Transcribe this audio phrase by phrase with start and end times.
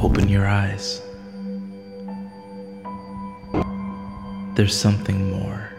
[0.00, 1.02] Open your eyes.
[4.54, 5.70] There's something more.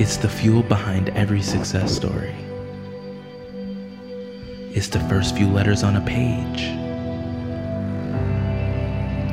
[0.00, 2.34] It's the fuel behind every success story.
[4.70, 6.62] It's the first few letters on a page.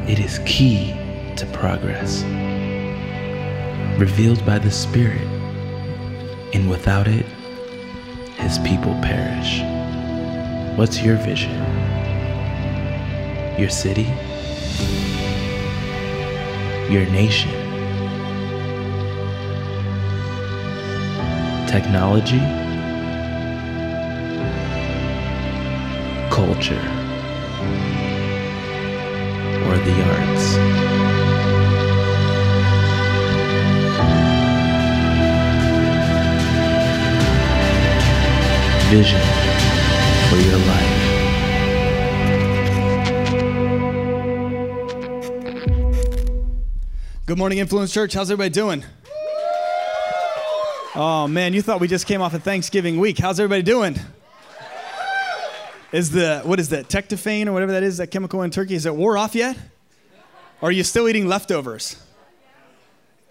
[0.10, 0.94] It is key
[1.36, 2.24] to progress,
[4.00, 5.28] revealed by the Spirit,
[6.54, 7.25] and without it,
[8.46, 9.64] His people perish.
[10.78, 11.52] What's your vision?
[13.58, 14.04] Your city?
[16.94, 17.50] Your nation?
[21.66, 22.38] Technology?
[26.30, 26.86] Culture?
[29.66, 30.85] Or the arts?
[38.96, 39.20] Vision
[40.30, 40.96] for your life.
[47.26, 48.14] Good morning, Influence Church.
[48.14, 48.86] How's everybody doing?
[50.96, 53.18] Oh man, you thought we just came off of Thanksgiving week.
[53.18, 54.00] How's everybody doing?
[55.92, 58.76] Is the what is that tectophane or whatever that is that chemical in turkey?
[58.76, 59.58] Is it wore off yet?
[60.62, 61.98] Or are you still eating leftovers?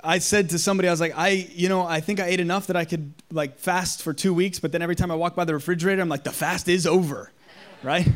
[0.04, 2.66] I said to somebody, I was like, I, you know, I think I ate enough
[2.66, 5.44] that I could like fast for two weeks, but then every time I walk by
[5.44, 7.32] the refrigerator, I'm like, the fast is over,
[7.82, 8.06] right?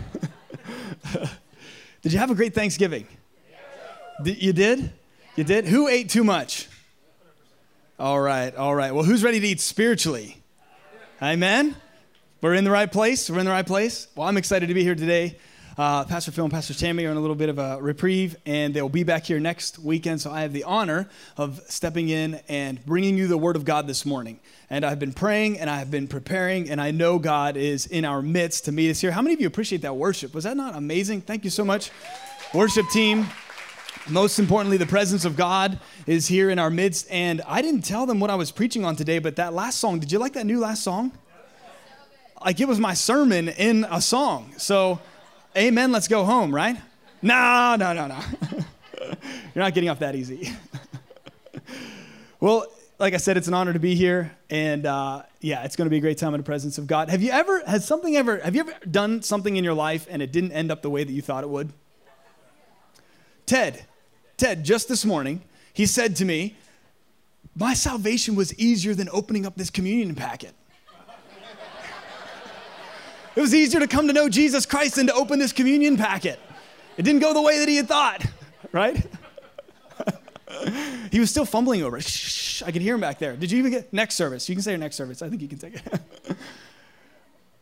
[2.03, 3.07] did you have a great Thanksgiving?
[4.23, 4.93] Did- You did?
[5.37, 5.67] You did?
[5.67, 6.69] Who ate too much?
[7.99, 8.93] All right, all right.
[8.95, 10.37] Well, who's ready to eat spiritually?
[11.23, 11.75] Amen?
[12.41, 13.29] We're in the right place.
[13.29, 14.07] We're in the right place.
[14.15, 15.37] Well, I'm excited to be here today.
[15.79, 18.75] Uh, Pastor Phil and Pastor Tammy are in a little bit of a reprieve, and
[18.75, 20.21] they'll be back here next weekend.
[20.21, 23.87] So I have the honor of stepping in and bringing you the Word of God
[23.87, 24.41] this morning.
[24.71, 28.21] And I've been praying and I've been preparing, and I know God is in our
[28.21, 29.13] midst to meet us here.
[29.13, 30.35] How many of you appreciate that worship?
[30.35, 31.21] Was that not amazing?
[31.21, 31.93] Thank you so much,
[32.53, 33.29] worship team.
[34.09, 37.07] Most importantly, the presence of God is here in our midst.
[37.09, 40.01] And I didn't tell them what I was preaching on today, but that last song,
[40.01, 41.13] did you like that new last song?
[42.45, 44.55] Like it was my sermon in a song.
[44.57, 44.99] So,
[45.57, 46.77] amen, let's go home, right?
[47.23, 48.21] No, no, no, no.
[49.55, 50.53] You're not getting off that easy.
[52.41, 52.67] well,
[52.99, 54.37] like I said, it's an honor to be here.
[54.51, 57.11] And uh, yeah, it's going to be a great time in the presence of God.
[57.11, 60.23] Have you ever, has something ever, have you ever done something in your life and
[60.23, 61.73] it didn't end up the way that you thought it would?
[63.47, 63.85] Ted,
[64.37, 65.43] Ted, just this morning,
[65.73, 66.57] he said to me,
[67.57, 70.55] My salvation was easier than opening up this communion packet.
[73.37, 76.39] It was easier to come to know Jesus Christ than to open this communion packet.
[76.97, 78.25] It didn't go the way that he had thought,
[78.73, 79.07] right?
[81.11, 82.05] he was still fumbling over it.
[82.05, 83.37] Shh, I can hear him back there.
[83.37, 84.49] Did you even get next service?
[84.49, 85.23] You can say your next service.
[85.23, 86.01] I think you can take it.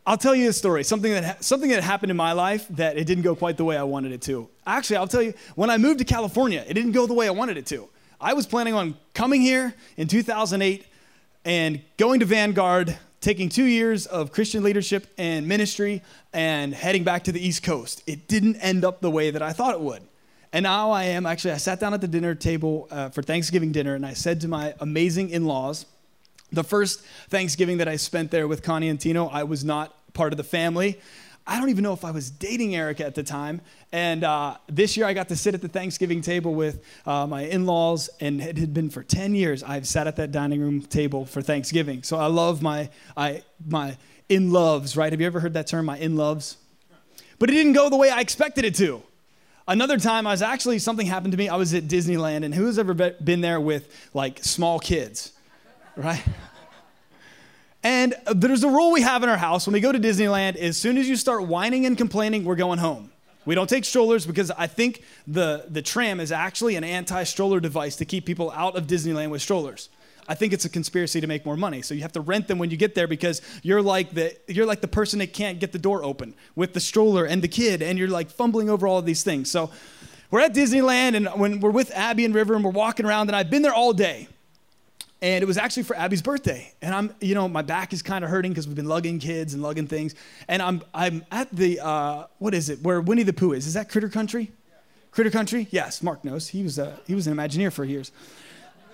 [0.06, 3.08] I'll tell you a story, something that, something that happened in my life that it
[3.08, 4.48] didn't go quite the way I wanted it to.
[4.64, 7.32] Actually, I'll tell you, when I moved to California, it didn't go the way I
[7.32, 7.88] wanted it to.
[8.20, 10.86] I was planning on coming here in 2008
[11.44, 12.96] and going to Vanguard,
[13.26, 16.00] taking two years of Christian leadership and ministry,
[16.32, 18.00] and heading back to the East Coast.
[18.06, 20.02] It didn't end up the way that I thought it would.
[20.52, 23.72] And now I am actually, I sat down at the dinner table uh, for Thanksgiving
[23.72, 25.86] dinner and I said to my amazing in laws,
[26.52, 30.32] the first Thanksgiving that I spent there with Connie and Tino, I was not part
[30.32, 31.00] of the family.
[31.46, 33.60] I don't even know if I was dating Erica at the time.
[33.92, 37.42] And uh, this year I got to sit at the Thanksgiving table with uh, my
[37.42, 40.82] in laws, and it had been for 10 years I've sat at that dining room
[40.82, 42.02] table for Thanksgiving.
[42.02, 43.96] So I love my, I, my
[44.28, 45.12] in loves, right?
[45.12, 46.56] Have you ever heard that term, my in loves?
[47.38, 49.02] But it didn't go the way I expected it to.
[49.68, 51.48] Another time, I was actually, something happened to me.
[51.48, 55.32] I was at Disneyland, and who's ever been there with like small kids,
[55.96, 56.22] right?
[57.86, 60.76] And there's a rule we have in our house when we go to Disneyland as
[60.76, 63.12] soon as you start whining and complaining, we're going home.
[63.44, 67.60] We don't take strollers because I think the, the tram is actually an anti stroller
[67.60, 69.88] device to keep people out of Disneyland with strollers.
[70.26, 71.80] I think it's a conspiracy to make more money.
[71.80, 74.66] So you have to rent them when you get there because you're like the you're
[74.66, 77.82] like the person that can't get the door open with the stroller and the kid
[77.82, 79.48] and you're like fumbling over all of these things.
[79.48, 79.70] So
[80.32, 83.36] we're at Disneyland and when we're with Abby and River and we're walking around and
[83.36, 84.26] I've been there all day
[85.22, 86.72] and it was actually for Abby's birthday.
[86.82, 89.54] And I'm, you know, my back is kind of hurting because we've been lugging kids
[89.54, 90.14] and lugging things.
[90.46, 93.66] And I'm, I'm at the, uh, what is it, where Winnie the Pooh is?
[93.66, 94.52] Is that Critter Country?
[95.10, 95.68] Critter Country?
[95.70, 96.48] Yes, Mark knows.
[96.48, 98.12] He was, a, he was an Imagineer for years.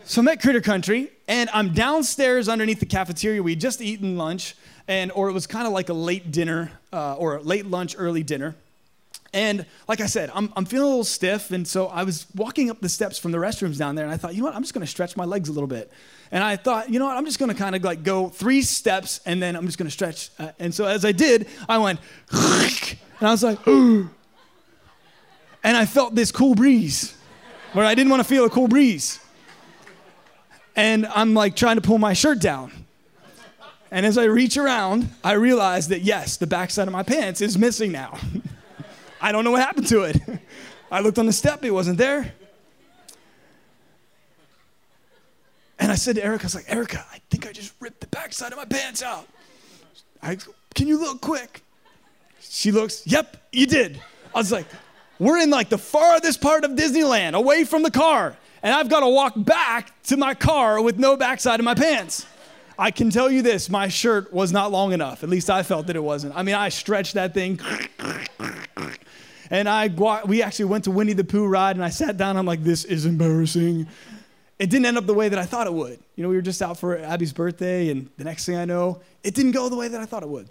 [0.04, 3.42] So I'm at Critter Country, and I'm downstairs underneath the cafeteria.
[3.42, 4.56] We just eaten lunch,
[4.88, 8.25] and or it was kind of like a late dinner, uh, or late lunch, early
[8.25, 8.56] dinner.
[9.32, 11.50] And like I said, I'm, I'm feeling a little stiff.
[11.50, 14.16] And so I was walking up the steps from the restrooms down there and I
[14.16, 15.90] thought, you know what, I'm just going to stretch my legs a little bit.
[16.32, 18.62] And I thought, you know what, I'm just going to kind of like go three
[18.62, 20.31] steps and then I'm just going to stretch.
[20.38, 22.00] Uh, and so as I did, I went,
[22.32, 24.08] and I was like, and
[25.62, 27.14] I felt this cool breeze
[27.75, 29.20] where I didn't want to feel a cool breeze.
[30.75, 32.73] And I'm like trying to pull my shirt down.
[33.90, 37.58] And as I reach around, I realize that yes, the backside of my pants is
[37.58, 38.19] missing now.
[39.20, 40.17] I don't know what happened to it.
[40.90, 42.32] I looked on the step, it wasn't there.
[45.82, 48.06] And I said to Erica, I was like, Erica, I think I just ripped the
[48.06, 49.26] backside of my pants out.
[50.23, 50.38] I,
[50.76, 51.64] can you look quick?
[52.40, 54.00] She looks, yep, you did.
[54.32, 54.67] I was like,
[55.19, 58.37] we're in like the farthest part of Disneyland, away from the car.
[58.62, 62.26] And I've got to walk back to my car with no backside of my pants.
[62.78, 65.25] I can tell you this my shirt was not long enough.
[65.25, 66.37] At least I felt that it wasn't.
[66.37, 67.58] I mean, I stretched that thing.
[69.50, 69.88] And I
[70.26, 72.37] we actually went to Winnie the Pooh ride and I sat down.
[72.37, 73.88] I'm like, this is embarrassing.
[74.62, 75.99] It didn't end up the way that I thought it would.
[76.14, 79.00] You know, we were just out for Abby's birthday, and the next thing I know,
[79.25, 80.49] it didn't go the way that I thought it would.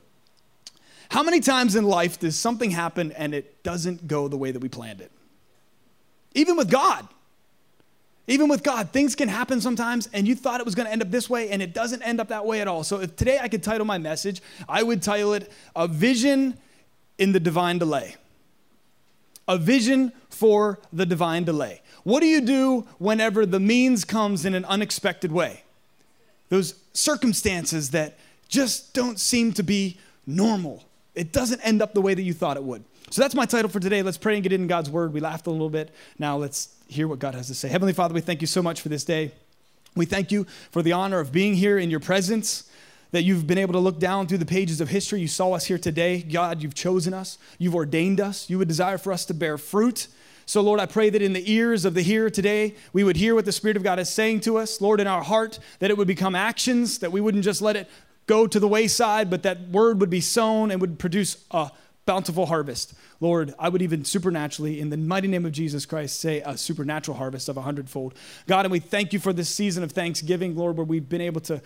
[1.12, 4.60] How many times in life does something happen and it doesn't go the way that
[4.60, 5.14] we planned it?
[6.36, 7.08] Even with God.
[8.28, 11.02] Even with God, things can happen sometimes, and you thought it was going to end
[11.02, 12.84] up this way, and it doesn't end up that way at all.
[12.84, 16.58] So, if today I could title my message, I would title it A Vision
[17.18, 18.18] in the Divine Delay.
[19.48, 21.82] A vision for the divine delay.
[22.04, 25.64] What do you do whenever the means comes in an unexpected way?
[26.50, 28.18] Those circumstances that
[28.50, 30.84] just don't seem to be normal.
[31.16, 32.84] It doesn't end up the way that you thought it would.
[33.10, 34.04] So that's my title for today.
[34.04, 35.14] Let's pray and get in God's word.
[35.14, 35.94] We laughed a little bit.
[36.18, 37.68] Now let's hear what God has to say.
[37.68, 39.32] Heavenly Father, we thank you so much for this day.
[39.96, 42.70] We thank you for the honor of being here in your presence,
[43.12, 45.20] that you've been able to look down through the pages of history.
[45.20, 46.22] You saw us here today.
[46.22, 48.50] God, you've chosen us, you've ordained us.
[48.50, 50.08] You would desire for us to bear fruit.
[50.46, 53.36] So, Lord, I pray that in the ears of the hearer today, we would hear
[53.36, 54.82] what the Spirit of God is saying to us.
[54.82, 57.90] Lord, in our heart, that it would become actions, that we wouldn't just let it
[58.28, 61.72] go to the wayside, but that word would be sown and would produce a
[62.06, 62.94] bountiful harvest.
[63.20, 67.18] Lord, I would even supernaturally, in the mighty name of Jesus Christ, say a supernatural
[67.18, 68.16] harvest of a hundredfold.
[68.48, 71.42] God, and we thank you for this season of Thanksgiving, Lord, where we've been able
[71.42, 71.62] to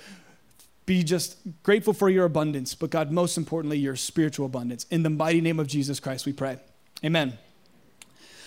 [0.85, 4.85] be just grateful for your abundance, but God, most importantly, your spiritual abundance.
[4.91, 6.57] In the mighty name of Jesus Christ, we pray.
[7.03, 7.37] Amen.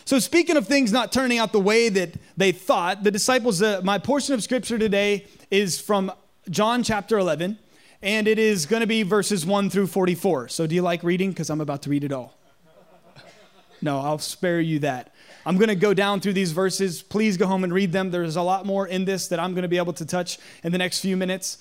[0.09, 3.83] So, speaking of things not turning out the way that they thought, the disciples, uh,
[3.85, 6.11] my portion of scripture today is from
[6.49, 7.59] John chapter 11
[8.01, 10.49] and it is going to be verses 1 through 44.
[10.49, 11.29] So, do you like reading?
[11.29, 12.39] Because I'm about to read it all.
[13.83, 15.13] No, I'll spare you that.
[15.45, 17.03] I'm going to go down through these verses.
[17.03, 18.11] Please go home and read them.
[18.11, 20.73] There's a lot more in this that I'm going to be able to touch in
[20.73, 21.59] the next few minutes.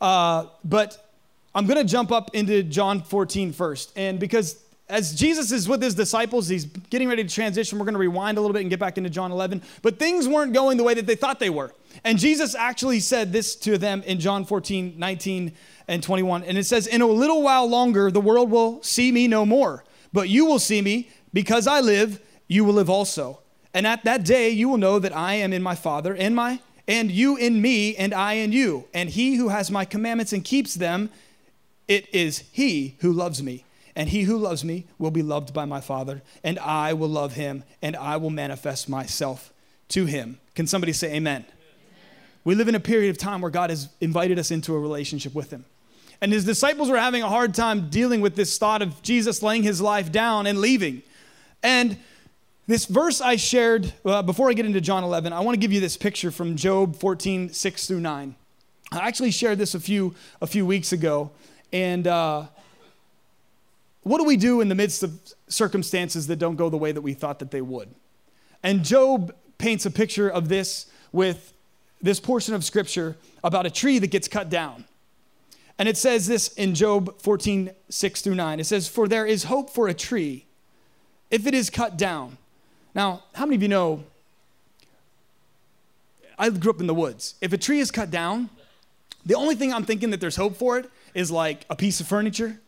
[0.00, 1.10] Uh, but
[1.52, 3.92] I'm going to jump up into John 14 first.
[3.96, 4.56] And because
[4.88, 7.78] as Jesus is with his disciples, he's getting ready to transition.
[7.78, 9.62] We're going to rewind a little bit and get back into John 11.
[9.82, 11.72] But things weren't going the way that they thought they were.
[12.04, 15.52] And Jesus actually said this to them in John 14, 19
[15.88, 16.44] and 21.
[16.44, 19.84] And it says, In a little while longer, the world will see me no more.
[20.12, 23.40] But you will see me because I live, you will live also.
[23.74, 26.60] And at that day, you will know that I am in my Father, and my
[26.88, 28.86] and you in me, and I in you.
[28.94, 31.10] And he who has my commandments and keeps them,
[31.86, 33.64] it is he who loves me.
[33.98, 37.32] And he who loves me will be loved by my Father, and I will love
[37.32, 39.52] him, and I will manifest myself
[39.88, 40.38] to him.
[40.54, 41.44] Can somebody say amen?
[41.44, 41.46] amen?
[42.44, 45.34] We live in a period of time where God has invited us into a relationship
[45.34, 45.64] with him.
[46.20, 49.64] And his disciples were having a hard time dealing with this thought of Jesus laying
[49.64, 51.02] his life down and leaving.
[51.64, 51.98] And
[52.68, 55.72] this verse I shared, uh, before I get into John 11, I want to give
[55.72, 58.36] you this picture from Job 14, 6 through 9.
[58.92, 61.32] I actually shared this a few, a few weeks ago.
[61.72, 62.46] And uh,
[64.02, 67.02] what do we do in the midst of circumstances that don't go the way that
[67.02, 67.94] we thought that they would?
[68.62, 71.52] And Job paints a picture of this with
[72.00, 74.84] this portion of scripture about a tree that gets cut down.
[75.78, 78.60] And it says this in Job 14, 6 through 9.
[78.60, 80.46] It says, For there is hope for a tree
[81.30, 82.36] if it is cut down.
[82.94, 84.04] Now, how many of you know?
[86.38, 87.34] I grew up in the woods.
[87.40, 88.48] If a tree is cut down,
[89.26, 92.06] the only thing I'm thinking that there's hope for it is like a piece of
[92.06, 92.60] furniture,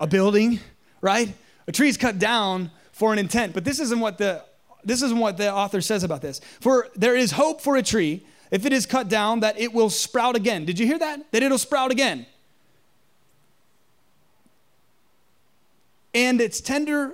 [0.00, 0.60] a building,
[1.00, 1.34] right?
[1.66, 4.42] A tree is cut down for an intent, but this isn't what the
[4.84, 6.40] this isn't what the author says about this.
[6.60, 9.90] For there is hope for a tree if it is cut down that it will
[9.90, 10.64] sprout again.
[10.64, 11.32] Did you hear that?
[11.32, 12.26] That it'll sprout again.
[16.16, 17.12] and its tender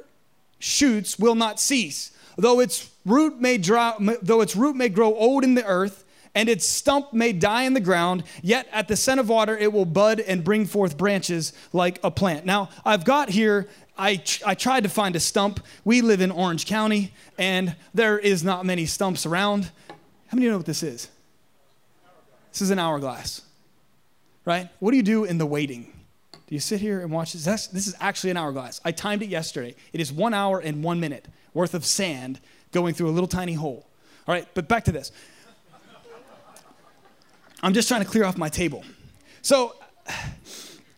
[0.60, 2.12] shoots will not cease.
[2.38, 6.48] Though its root may dry, though its root may grow old in the earth, and
[6.48, 9.84] its stump may die in the ground, yet at the scent of water it will
[9.84, 12.46] bud and bring forth branches like a plant.
[12.46, 15.60] Now, I've got here, I, I tried to find a stump.
[15.84, 19.70] We live in Orange County, and there is not many stumps around.
[20.28, 21.08] How many know what this is?
[22.52, 23.42] This is an hourglass,
[24.44, 24.68] right?
[24.78, 25.92] What do you do in the waiting?
[26.32, 27.66] Do you sit here and watch this?
[27.66, 28.80] This is actually an hourglass.
[28.84, 29.74] I timed it yesterday.
[29.92, 32.40] It is one hour and one minute worth of sand
[32.72, 33.86] going through a little tiny hole.
[34.26, 35.12] All right, but back to this.
[37.62, 38.84] I'm just trying to clear off my table.
[39.42, 39.76] So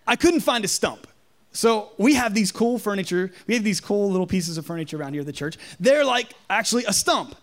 [0.07, 1.07] I couldn't find a stump.
[1.53, 3.31] So we have these cool furniture.
[3.47, 5.57] We have these cool little pieces of furniture around here at the church.
[5.79, 7.35] They're like actually a stump.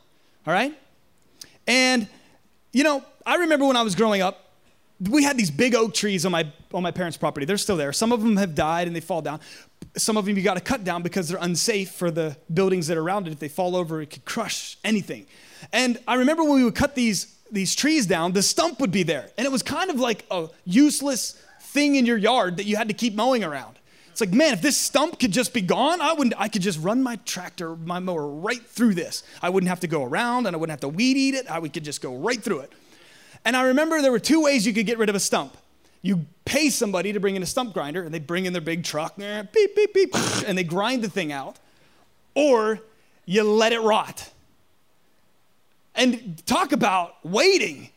[0.45, 0.77] All right?
[1.67, 2.07] And
[2.73, 4.51] you know, I remember when I was growing up,
[5.09, 7.45] we had these big oak trees on my on my parents' property.
[7.45, 7.91] They're still there.
[7.93, 9.39] Some of them have died and they fall down.
[9.97, 12.97] Some of them you got to cut down because they're unsafe for the buildings that
[12.97, 13.33] are around it.
[13.33, 15.25] If they fall over, it could crush anything.
[15.73, 19.03] And I remember when we would cut these these trees down, the stump would be
[19.03, 19.29] there.
[19.37, 22.87] And it was kind of like a useless thing in your yard that you had
[22.87, 23.77] to keep mowing around.
[24.11, 26.79] It's like, man, if this stump could just be gone, I wouldn't I could just
[26.79, 29.23] run my tractor, my mower right through this.
[29.41, 31.49] I wouldn't have to go around and I wouldn't have to weed eat it.
[31.49, 32.73] I would could just go right through it.
[33.45, 35.57] And I remember there were two ways you could get rid of a stump.
[36.01, 38.83] You pay somebody to bring in a stump grinder, and they bring in their big
[38.83, 40.15] truck, eh, beep, beep, beep,
[40.47, 41.57] and they grind the thing out.
[42.33, 42.79] Or
[43.25, 44.30] you let it rot.
[45.95, 47.89] And talk about waiting.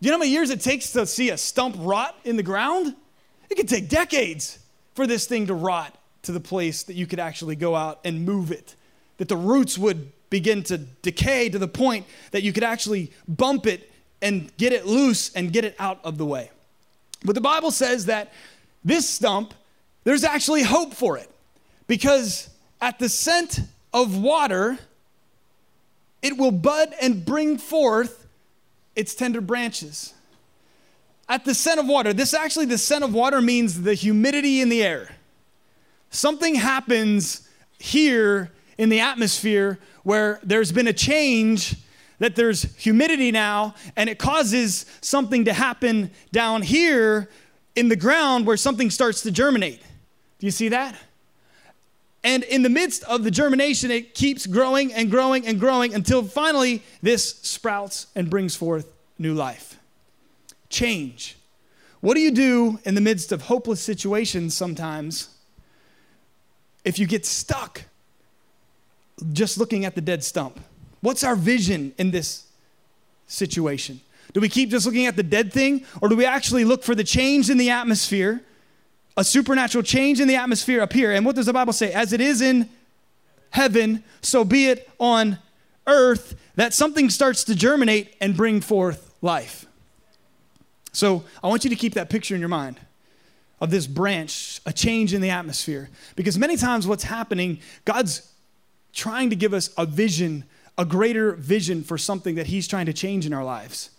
[0.00, 2.42] Do you know how many years it takes to see a stump rot in the
[2.42, 2.94] ground?
[3.50, 4.58] It could take decades
[4.94, 8.24] for this thing to rot to the place that you could actually go out and
[8.24, 8.74] move it,
[9.18, 13.66] that the roots would begin to decay to the point that you could actually bump
[13.66, 13.92] it
[14.22, 16.50] and get it loose and get it out of the way.
[17.24, 18.32] But the Bible says that
[18.84, 19.52] this stump,
[20.04, 21.30] there's actually hope for it
[21.86, 22.48] because
[22.80, 23.60] at the scent
[23.92, 24.78] of water,
[26.22, 28.26] it will bud and bring forth
[28.94, 30.14] its tender branches.
[31.28, 34.68] At the scent of water, this actually, the scent of water means the humidity in
[34.68, 35.16] the air.
[36.10, 37.48] Something happens
[37.78, 41.76] here in the atmosphere where there's been a change
[42.18, 47.28] that there's humidity now, and it causes something to happen down here
[47.74, 49.80] in the ground where something starts to germinate.
[50.38, 50.96] Do you see that?
[52.24, 56.22] And in the midst of the germination, it keeps growing and growing and growing until
[56.22, 59.78] finally this sprouts and brings forth new life.
[60.68, 61.36] Change.
[62.00, 65.28] What do you do in the midst of hopeless situations sometimes
[66.84, 67.82] if you get stuck
[69.32, 70.60] just looking at the dead stump?
[71.00, 72.46] What's our vision in this
[73.26, 74.00] situation?
[74.32, 76.94] Do we keep just looking at the dead thing, or do we actually look for
[76.94, 78.42] the change in the atmosphere,
[79.16, 81.12] a supernatural change in the atmosphere up here?
[81.12, 81.92] And what does the Bible say?
[81.92, 82.68] As it is in
[83.50, 85.38] heaven, so be it on
[85.86, 89.66] earth, that something starts to germinate and bring forth life.
[90.92, 92.78] So I want you to keep that picture in your mind
[93.60, 95.88] of this branch, a change in the atmosphere.
[96.16, 98.30] Because many times what's happening, God's
[98.92, 100.44] trying to give us a vision
[100.78, 103.90] a greater vision for something that He's trying to change in our lives.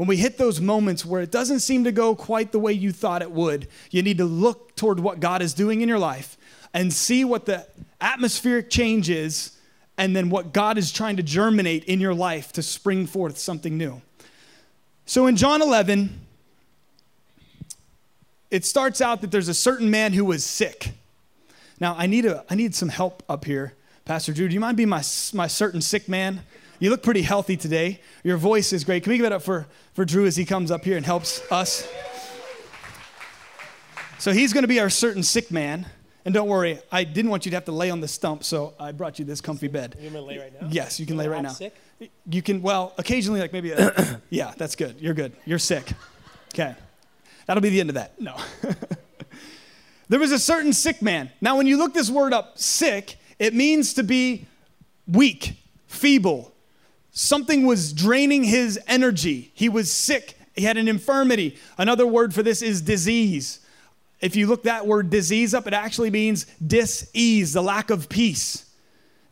[0.00, 2.90] When we hit those moments where it doesn't seem to go quite the way you
[2.90, 6.38] thought it would, you need to look toward what God is doing in your life
[6.72, 7.66] and see what the
[8.00, 9.58] atmospheric change is
[9.98, 13.76] and then what God is trying to germinate in your life to spring forth something
[13.76, 14.00] new.
[15.04, 16.18] So in John 11,
[18.50, 20.92] it starts out that there's a certain man who was sick.
[21.78, 23.74] Now, I need, a, I need some help up here.
[24.06, 25.02] Pastor Drew, do you mind being my,
[25.34, 26.40] my certain sick man?
[26.80, 28.00] You look pretty healthy today.
[28.24, 29.02] Your voice is great.
[29.02, 31.42] Can we give it up for, for Drew as he comes up here and helps
[31.52, 31.86] us?
[34.18, 35.86] So he's going to be our certain sick man.
[36.24, 38.74] And don't worry, I didn't want you to have to lay on the stump, so
[38.78, 39.96] I brought you this comfy bed.
[40.00, 40.68] You to lay right now?
[40.70, 41.50] Yes, you can lay right now.
[41.50, 41.74] Sick?
[42.26, 45.00] You can, well, occasionally, like maybe, a, yeah, that's good.
[45.00, 45.32] You're good.
[45.44, 45.92] You're sick.
[46.54, 46.74] Okay.
[47.46, 48.18] That'll be the end of that.
[48.20, 48.36] No.
[50.08, 51.30] there was a certain sick man.
[51.42, 54.46] Now, when you look this word up, sick, it means to be
[55.06, 55.56] weak,
[55.86, 56.52] feeble.
[57.12, 59.50] Something was draining his energy.
[59.54, 60.36] He was sick.
[60.54, 61.56] He had an infirmity.
[61.78, 63.60] Another word for this is disease.
[64.20, 68.70] If you look that word disease up, it actually means dis-ease, the lack of peace.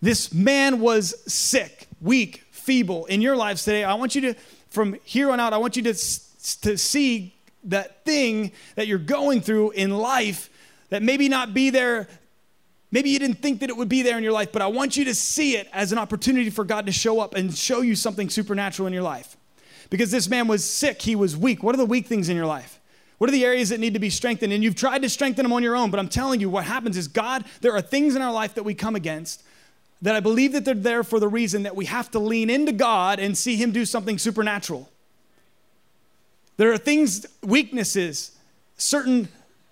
[0.01, 3.07] This man was sick, weak, feeble.
[3.07, 4.35] In your lives today, I want you to,
[4.71, 9.41] from here on out, I want you to, to see that thing that you're going
[9.41, 10.49] through in life
[10.89, 12.09] that maybe not be there
[12.91, 14.97] Maybe you didn't think that it would be there in your life, but I want
[14.97, 17.95] you to see it as an opportunity for God to show up and show you
[17.95, 19.37] something supernatural in your life.
[19.91, 21.63] Because this man was sick, he was weak.
[21.63, 22.81] What are the weak things in your life?
[23.19, 24.53] What are the areas that need to be strengthened?
[24.53, 26.97] And you've tried to strengthen them on your own, but I'm telling you, what happens
[26.97, 29.43] is God, there are things in our life that we come against
[30.01, 32.73] that I believe that they're there for the reason that we have to lean into
[32.73, 34.89] God and see Him do something supernatural.
[36.57, 38.37] There are things, weaknesses,
[38.77, 39.29] certain,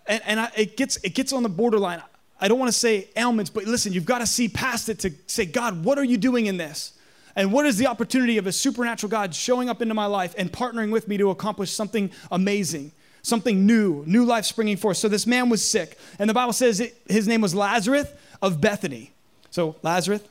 [0.07, 2.03] and, and I, it, gets, it gets on the borderline.
[2.41, 5.13] I don't want to say ailments, but listen, you've got to see past it to
[5.27, 6.93] say, God, what are you doing in this?
[7.35, 10.51] And what is the opportunity of a supernatural God showing up into my life and
[10.51, 14.97] partnering with me to accomplish something amazing, something new, new life springing forth?
[14.97, 18.09] So this man was sick, and the Bible says it, his name was Lazarus
[18.41, 19.13] of Bethany.
[19.51, 20.23] So Lazarus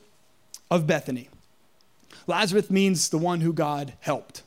[0.71, 1.29] of Bethany.
[2.27, 4.41] Lazarus means the one who God helped.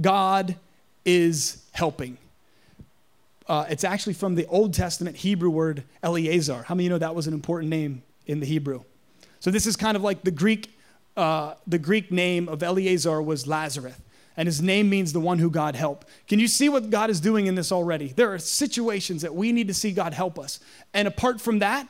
[0.00, 0.56] God
[1.04, 2.18] is helping.
[3.48, 6.64] Uh, it's actually from the Old Testament Hebrew word Eleazar.
[6.64, 8.82] How many of you know that was an important name in the Hebrew?
[9.38, 10.76] So this is kind of like the Greek,
[11.16, 13.94] uh, the Greek name of Eleazar was Lazarus,
[14.36, 16.08] and his name means the one who God helped.
[16.26, 18.08] Can you see what God is doing in this already?
[18.08, 20.58] There are situations that we need to see God help us,
[20.92, 21.88] and apart from that,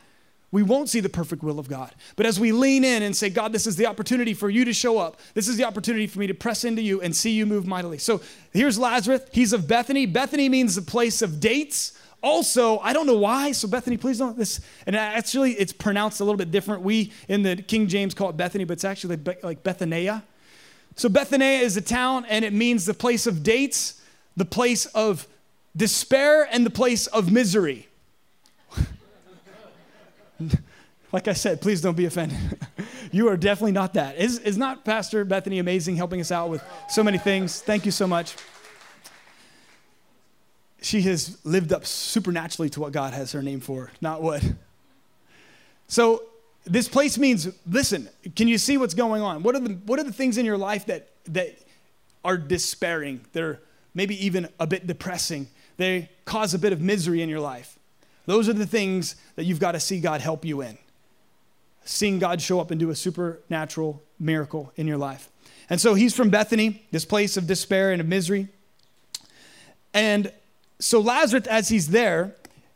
[0.56, 1.94] we won't see the perfect will of God.
[2.16, 4.72] But as we lean in and say, God, this is the opportunity for you to
[4.72, 7.44] show up, this is the opportunity for me to press into you and see you
[7.44, 7.98] move mightily.
[7.98, 8.22] So
[8.54, 9.20] here's Lazarus.
[9.32, 10.06] He's of Bethany.
[10.06, 11.92] Bethany means the place of dates.
[12.22, 14.62] Also, I don't know why, so Bethany, please don't this.
[14.86, 16.80] And actually, it's pronounced a little bit different.
[16.80, 20.24] We in the King James call it Bethany, but it's actually like Bethania.
[20.94, 24.00] So Bethania is a town, and it means the place of dates,
[24.38, 25.28] the place of
[25.76, 27.88] despair, and the place of misery.
[31.12, 32.38] like I said, please don't be offended.
[33.12, 34.16] you are definitely not that.
[34.16, 37.60] Is, is not Pastor Bethany amazing helping us out with so many things?
[37.60, 38.36] Thank you so much.
[40.82, 44.44] She has lived up supernaturally to what God has her name for, not what.
[45.88, 46.22] So
[46.64, 49.42] this place means, listen, can you see what's going on?
[49.42, 51.56] What are the, what are the things in your life that, that
[52.24, 53.20] are despairing?
[53.32, 53.60] They're
[53.94, 55.48] maybe even a bit depressing.
[55.76, 57.78] They cause a bit of misery in your life.
[58.26, 60.78] Those are the things that you've got to see God help you in.
[61.84, 65.30] Seeing God show up and do a supernatural miracle in your life.
[65.70, 68.48] And so he's from Bethany, this place of despair and of misery.
[69.94, 70.32] And
[70.78, 72.34] so Lazarus, as he's there,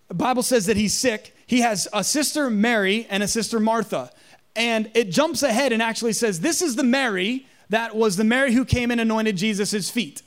[0.08, 1.36] the Bible says that he's sick.
[1.46, 4.10] He has a sister Mary and a sister Martha.
[4.56, 8.52] And it jumps ahead and actually says, This is the Mary that was the Mary
[8.52, 10.22] who came and anointed Jesus' feet.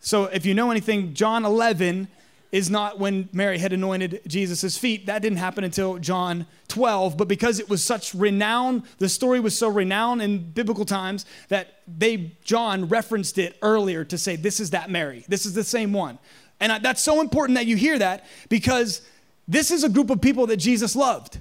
[0.00, 2.08] So if you know anything, John 11
[2.52, 5.06] is not when Mary had anointed Jesus' feet.
[5.06, 7.16] That didn't happen until John 12.
[7.16, 11.80] But because it was such renown, the story was so renowned in biblical times that
[11.86, 15.24] they, John referenced it earlier to say, this is that Mary.
[15.28, 16.18] This is the same one.
[16.60, 19.02] And that's so important that you hear that because
[19.48, 21.40] this is a group of people that Jesus loved.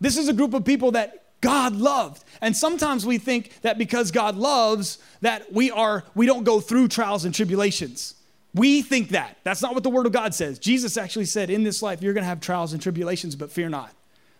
[0.00, 2.24] This is a group of people that God loved.
[2.40, 6.88] And sometimes we think that because God loves that we are we don't go through
[6.88, 8.14] trials and tribulations.
[8.58, 9.38] We think that.
[9.44, 10.58] That's not what the Word of God says.
[10.58, 13.68] Jesus actually said, In this life, you're going to have trials and tribulations, but fear
[13.68, 13.92] not.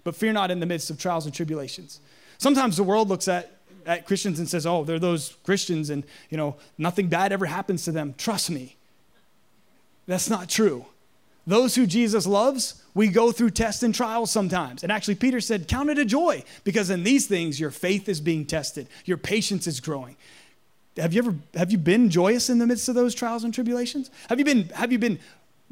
[0.02, 2.00] But fear not in the midst of trials and tribulations.
[2.37, 3.52] Sometimes the world looks at,
[3.87, 7.85] at Christians and says, Oh, they're those Christians, and you know, nothing bad ever happens
[7.85, 8.14] to them.
[8.18, 8.76] Trust me.
[10.07, 10.87] That's not true.
[11.46, 14.83] Those who Jesus loves, we go through tests and trials sometimes.
[14.83, 18.20] And actually, Peter said, Count it a joy, because in these things, your faith is
[18.20, 20.16] being tested, your patience is growing.
[20.99, 24.11] Have you ever have you been joyous in the midst of those trials and tribulations?
[24.29, 25.19] Have you been have you been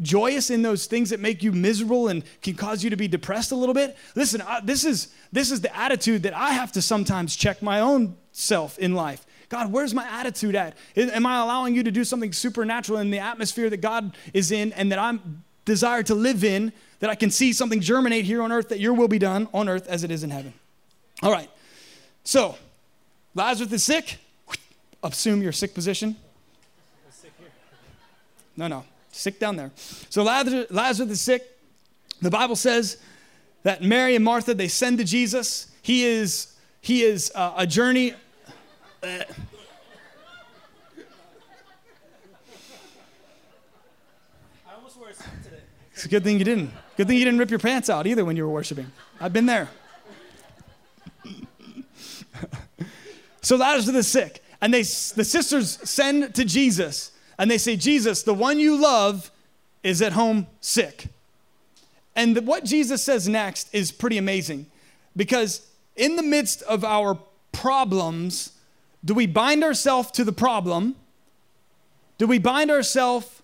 [0.01, 3.53] joyous in those things that make you miserable and can cause you to be depressed
[3.53, 3.97] a little bit?
[4.15, 7.81] Listen, I, this is this is the attitude that I have to sometimes check my
[7.81, 9.27] own self in life.
[9.49, 10.77] God, where's my attitude at?
[10.97, 14.73] Am I allowing you to do something supernatural in the atmosphere that God is in
[14.73, 18.51] and that I'm desired to live in, that I can see something germinate here on
[18.51, 20.53] earth, that your will be done on earth as it is in heaven?
[21.23, 21.49] All right.
[22.25, 22.57] So,
[23.37, 24.19] Lazarus is sick
[25.03, 26.17] assume your sick position?
[28.57, 29.71] No, no, sick down there.
[30.09, 31.43] So Lazarus, Lazarus is sick.
[32.23, 32.97] The Bible says
[33.63, 35.71] that Mary and Martha they send to Jesus.
[35.83, 38.15] He is he is uh, a journey.
[39.03, 39.25] Uh,
[45.93, 46.73] It's a good thing you didn't.
[46.99, 48.93] Good thing you didn't rip your pants out either when you were worshiping.
[49.19, 49.71] I've been there.
[53.41, 58.23] so Lazarus is sick and they, the sisters send to Jesus and they say, Jesus,
[58.23, 59.31] the one you love
[59.83, 61.09] is at home sick.
[62.15, 64.67] And the, what Jesus says next is pretty amazing
[65.15, 67.19] because in the midst of our
[67.53, 68.53] problems,
[69.05, 70.97] do we bind ourselves to the problem?
[72.19, 73.43] Do we bind ourselves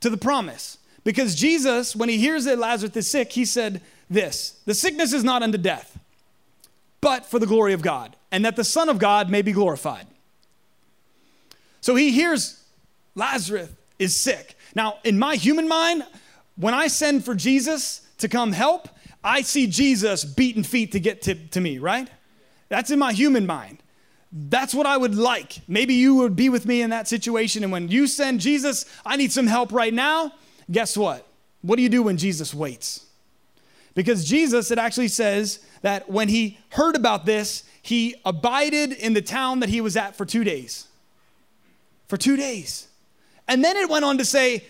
[0.00, 0.78] to the promise?
[1.04, 3.80] Because Jesus, when he hears that Lazarus is sick, he said
[4.10, 5.98] this The sickness is not unto death,
[7.00, 10.06] but for the glory of God, and that the Son of God may be glorified.
[11.80, 12.62] So he hears
[13.14, 14.56] Lazarus is sick.
[14.74, 16.04] Now, in my human mind,
[16.56, 18.88] when I send for Jesus to come help,
[19.22, 22.08] I see Jesus beating feet to get to, to me, right?
[22.68, 23.78] That's in my human mind.
[24.30, 25.60] That's what I would like.
[25.66, 27.62] Maybe you would be with me in that situation.
[27.62, 30.32] And when you send Jesus, I need some help right now,
[30.70, 31.26] guess what?
[31.62, 33.06] What do you do when Jesus waits?
[33.94, 39.22] Because Jesus, it actually says that when he heard about this, he abided in the
[39.22, 40.86] town that he was at for two days.
[42.08, 42.88] For two days.
[43.46, 44.64] And then it went on to say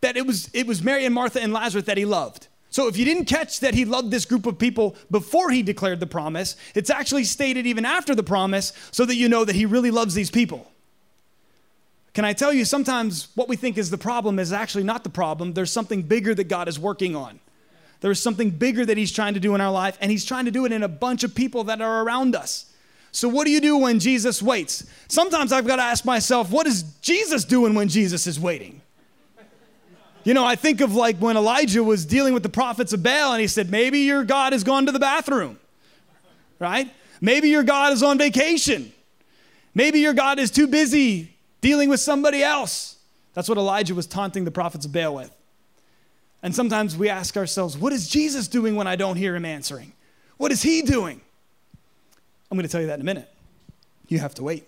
[0.00, 2.48] that it was, it was Mary and Martha and Lazarus that he loved.
[2.70, 5.98] So if you didn't catch that he loved this group of people before he declared
[6.00, 9.66] the promise, it's actually stated even after the promise so that you know that he
[9.66, 10.70] really loves these people.
[12.12, 15.10] Can I tell you, sometimes what we think is the problem is actually not the
[15.10, 15.52] problem.
[15.52, 17.40] There's something bigger that God is working on.
[18.00, 20.46] There is something bigger that He's trying to do in our life, and He's trying
[20.46, 22.69] to do it in a bunch of people that are around us.
[23.12, 24.84] So, what do you do when Jesus waits?
[25.08, 28.80] Sometimes I've got to ask myself, what is Jesus doing when Jesus is waiting?
[30.22, 33.32] You know, I think of like when Elijah was dealing with the prophets of Baal
[33.32, 35.58] and he said, maybe your God has gone to the bathroom,
[36.58, 36.92] right?
[37.20, 38.92] Maybe your God is on vacation.
[39.74, 42.98] Maybe your God is too busy dealing with somebody else.
[43.32, 45.34] That's what Elijah was taunting the prophets of Baal with.
[46.42, 49.92] And sometimes we ask ourselves, what is Jesus doing when I don't hear him answering?
[50.36, 51.20] What is he doing?
[52.50, 53.28] I'm going to tell you that in a minute.
[54.08, 54.64] You have to wait.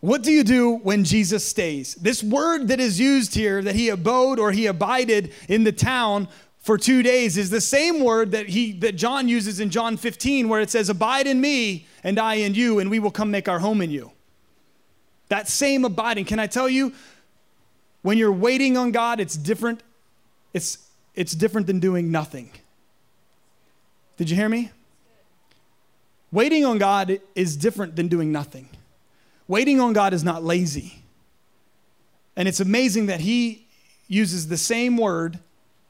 [0.00, 1.94] What do you do when Jesus stays?
[1.96, 6.28] This word that is used here, that he abode or he abided in the town
[6.58, 10.48] for two days, is the same word that he that John uses in John 15,
[10.48, 13.48] where it says, Abide in me and I in you, and we will come make
[13.48, 14.10] our home in you.
[15.28, 16.24] That same abiding.
[16.24, 16.92] Can I tell you,
[18.02, 19.82] when you're waiting on God, it's different.
[20.54, 20.78] It's,
[21.14, 22.50] it's different than doing nothing.
[24.16, 24.70] Did you hear me?
[26.32, 28.68] Waiting on God is different than doing nothing.
[29.48, 31.02] Waiting on God is not lazy.
[32.36, 33.66] And it's amazing that He
[34.06, 35.38] uses the same word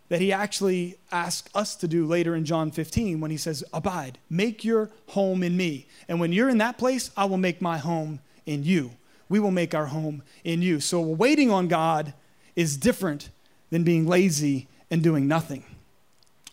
[0.08, 4.18] that He actually asks us to do later in John 15 when He says, Abide,
[4.28, 5.86] make your home in me.
[6.08, 8.92] And when you're in that place, I will make my home in you
[9.30, 10.80] we will make our home in you.
[10.80, 12.12] So waiting on God
[12.56, 13.30] is different
[13.70, 15.64] than being lazy and doing nothing.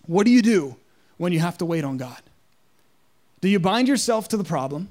[0.06, 0.78] What do you do
[1.18, 2.22] when you have to wait on God?
[3.42, 4.90] Do you bind yourself to the problem?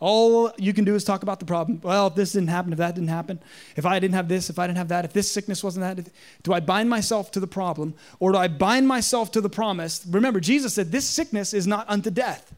[0.00, 1.80] All you can do is talk about the problem.
[1.82, 3.38] Well, if this didn't happen, if that didn't happen,
[3.76, 6.10] if I didn't have this, if I didn't have that, if this sickness wasn't that,
[6.42, 10.06] do I bind myself to the problem or do I bind myself to the promise?
[10.08, 12.54] Remember, Jesus said, This sickness is not unto death.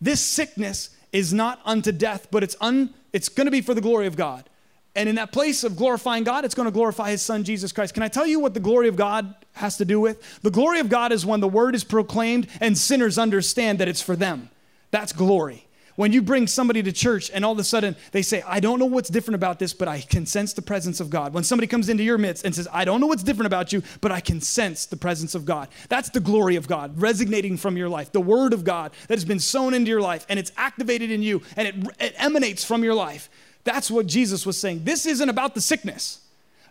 [0.00, 3.80] This sickness is not unto death, but it's un, it's going to be for the
[3.80, 4.48] glory of God.
[4.96, 7.92] And in that place of glorifying God, it's going to glorify his son Jesus Christ.
[7.92, 10.40] Can I tell you what the glory of God has to do with?
[10.40, 14.00] The glory of God is when the word is proclaimed and sinners understand that it's
[14.00, 14.48] for them.
[14.90, 15.66] That's glory.
[15.96, 18.78] When you bring somebody to church and all of a sudden they say, I don't
[18.78, 21.34] know what's different about this, but I can sense the presence of God.
[21.34, 23.82] When somebody comes into your midst and says, I don't know what's different about you,
[24.00, 25.68] but I can sense the presence of God.
[25.88, 29.24] That's the glory of God resonating from your life, the word of God that has
[29.24, 32.84] been sown into your life and it's activated in you and it, it emanates from
[32.84, 33.28] your life.
[33.66, 34.84] That's what Jesus was saying.
[34.84, 36.20] This isn't about the sickness,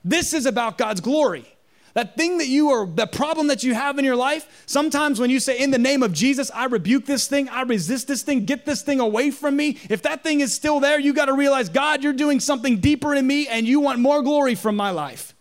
[0.03, 1.45] this is about God's glory.
[1.93, 5.29] That thing that you are, the problem that you have in your life, sometimes when
[5.29, 8.43] you say, in the name of Jesus, I rebuke this thing, I resist this thing,
[8.43, 11.33] get this thing away from me, if that thing is still there, you got to
[11.33, 14.89] realize, God, you're doing something deeper in me and you want more glory from my
[14.89, 15.33] life.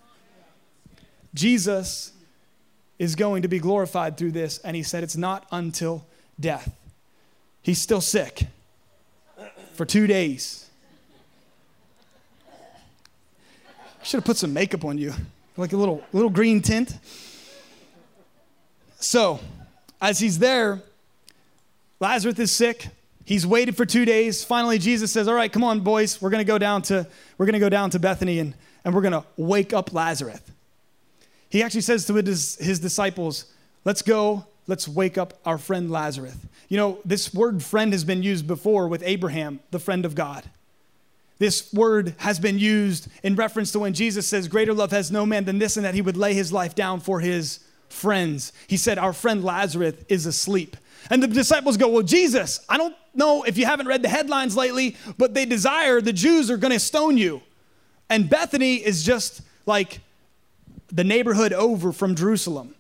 [1.35, 2.13] Jesus
[3.01, 6.07] is going to be glorified through this, and he said, it's not until
[6.39, 6.73] death.
[7.63, 8.47] He's still sick
[9.73, 10.64] for two days.
[14.05, 15.15] Should have put some makeup on you
[15.57, 16.99] like a little, little green tint.
[19.01, 19.41] So,
[20.01, 20.83] as he's there,
[22.01, 22.89] Lazarus is sick.
[23.25, 24.45] He's waited for two days.
[24.45, 26.21] Finally, Jesus says, All right, come on, boys.
[26.21, 27.07] We're gonna go down to,
[27.39, 30.41] we're gonna go down to Bethany and, and we're gonna wake up Lazarus.
[31.49, 33.47] He actually says to his, his disciples,
[33.87, 36.37] Let's go, let's wake up our friend Lazarus.
[36.69, 40.45] You know, this word friend has been used before with Abraham, the friend of God.
[41.39, 45.27] This word has been used in reference to when Jesus says, Greater love has no
[45.27, 48.53] man than this, and that he would lay his life down for his friends.
[48.67, 50.77] He said, Our friend Lazarus is asleep.
[51.11, 54.57] And the disciples go, Well, Jesus, I don't know if you haven't read the headlines
[54.57, 57.43] lately, but they desire, the Jews are going to stone you.
[58.09, 60.01] And Bethany is just like
[60.89, 62.75] the neighborhood over from Jerusalem.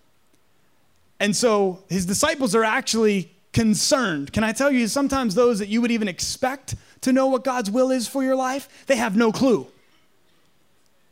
[1.19, 4.33] And so his disciples are actually concerned.
[4.33, 7.71] Can I tell you, sometimes those that you would even expect to know what God's
[7.71, 9.67] will is for your life, they have no clue.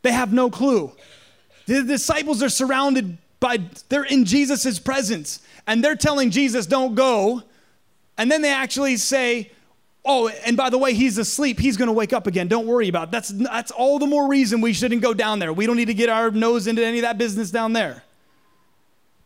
[0.02, 0.92] They have no clue.
[1.66, 7.42] The disciples are surrounded by, they're in Jesus' presence, and they're telling Jesus, don't go.
[8.18, 9.52] And then they actually say,
[10.04, 11.60] Oh, and by the way, he's asleep.
[11.60, 12.48] He's going to wake up again.
[12.48, 13.10] Don't worry about it.
[13.12, 15.52] That's, that's all the more reason we shouldn't go down there.
[15.52, 18.02] We don't need to get our nose into any of that business down there.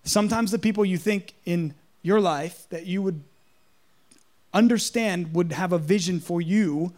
[0.05, 3.25] Sometimes the people you think in your life that you would
[4.57, 6.95] understand, would have a vision for you,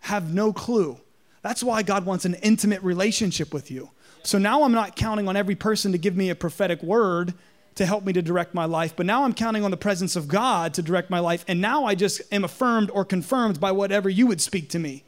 [0.00, 0.98] have no clue.
[1.42, 3.90] That's why God wants an intimate relationship with you.
[4.22, 7.34] So now I'm not counting on every person to give me a prophetic word
[7.74, 10.26] to help me to direct my life, but now I'm counting on the presence of
[10.26, 11.44] God to direct my life.
[11.46, 15.04] And now I just am affirmed or confirmed by whatever you would speak to me.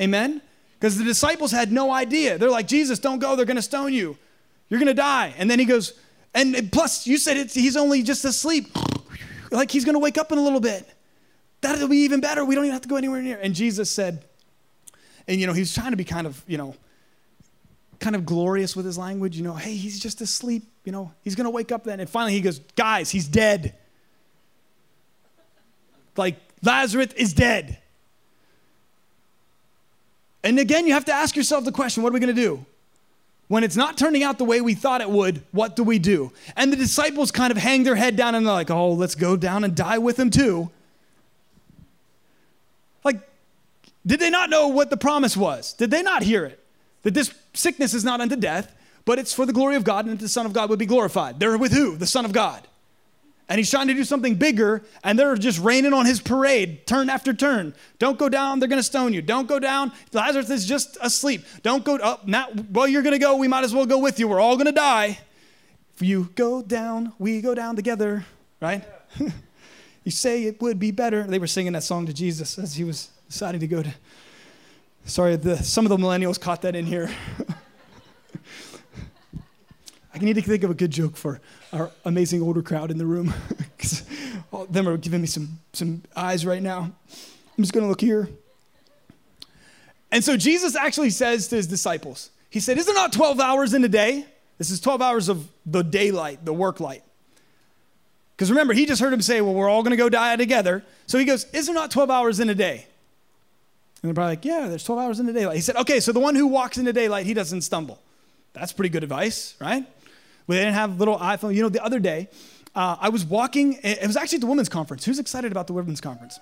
[0.00, 0.42] Amen?
[0.78, 2.36] Because the disciples had no idea.
[2.36, 3.36] They're like, Jesus, don't go.
[3.36, 4.18] They're going to stone you.
[4.68, 5.34] You're going to die.
[5.38, 5.94] And then he goes,
[6.34, 8.66] and plus, you said he's only just asleep.
[9.52, 10.88] Like he's going to wake up in a little bit.
[11.60, 12.44] That'll be even better.
[12.44, 13.38] We don't even have to go anywhere near.
[13.38, 14.24] And Jesus said,
[15.28, 16.74] and you know, he was trying to be kind of, you know,
[18.00, 21.36] kind of glorious with his language, you know, hey, he's just asleep, you know, he's
[21.36, 22.00] going to wake up then.
[22.00, 23.74] And finally he goes, guys, he's dead.
[26.16, 27.78] Like, Lazarus is dead.
[30.44, 32.66] And again, you have to ask yourself the question what are we going to do?
[33.52, 36.32] When it's not turning out the way we thought it would, what do we do?
[36.56, 39.36] And the disciples kind of hang their head down and they're like, oh, let's go
[39.36, 40.70] down and die with him too.
[43.04, 43.20] Like,
[44.06, 45.74] did they not know what the promise was?
[45.74, 46.64] Did they not hear it?
[47.02, 50.18] That this sickness is not unto death, but it's for the glory of God and
[50.18, 51.38] that the Son of God would be glorified.
[51.38, 51.96] They're with who?
[51.96, 52.66] The Son of God.
[53.52, 57.10] And he's trying to do something bigger, and they're just raining on his parade, turn
[57.10, 57.74] after turn.
[57.98, 59.20] Don't go down, they're gonna stone you.
[59.20, 61.44] Don't go down, Lazarus is just asleep.
[61.62, 64.26] Don't go up, now, well, you're gonna go, we might as well go with you.
[64.26, 65.18] We're all gonna die.
[65.94, 68.24] If you go down, we go down together,
[68.58, 68.84] right?
[70.02, 71.24] you say it would be better.
[71.24, 73.92] They were singing that song to Jesus as he was deciding to go to
[75.04, 77.10] Sorry, the, some of the millennials caught that in here.
[80.14, 81.38] I need to think of a good joke for
[81.72, 83.32] our amazing older crowd in the room.
[84.52, 86.80] All of them are giving me some, some eyes right now.
[86.82, 88.28] I'm just going to look here.
[90.10, 93.72] And so Jesus actually says to his disciples, He said, Is it not 12 hours
[93.72, 94.26] in a day?
[94.58, 97.02] This is 12 hours of the daylight, the work light.
[98.36, 100.84] Because remember, he just heard him say, Well, we're all going to go die together.
[101.06, 102.86] So he goes, Is there not 12 hours in a day?
[104.02, 105.54] And they're probably like, yeah, there's 12 hours in the daylight.
[105.54, 108.00] He said, okay, so the one who walks in the daylight, he doesn't stumble.
[108.52, 109.86] That's pretty good advice, right?
[110.46, 111.54] We didn't have little iPhone.
[111.54, 112.28] You know, the other day,
[112.74, 115.04] uh, I was walking, it was actually at the women's conference.
[115.04, 116.40] Who's excited about the women's conference?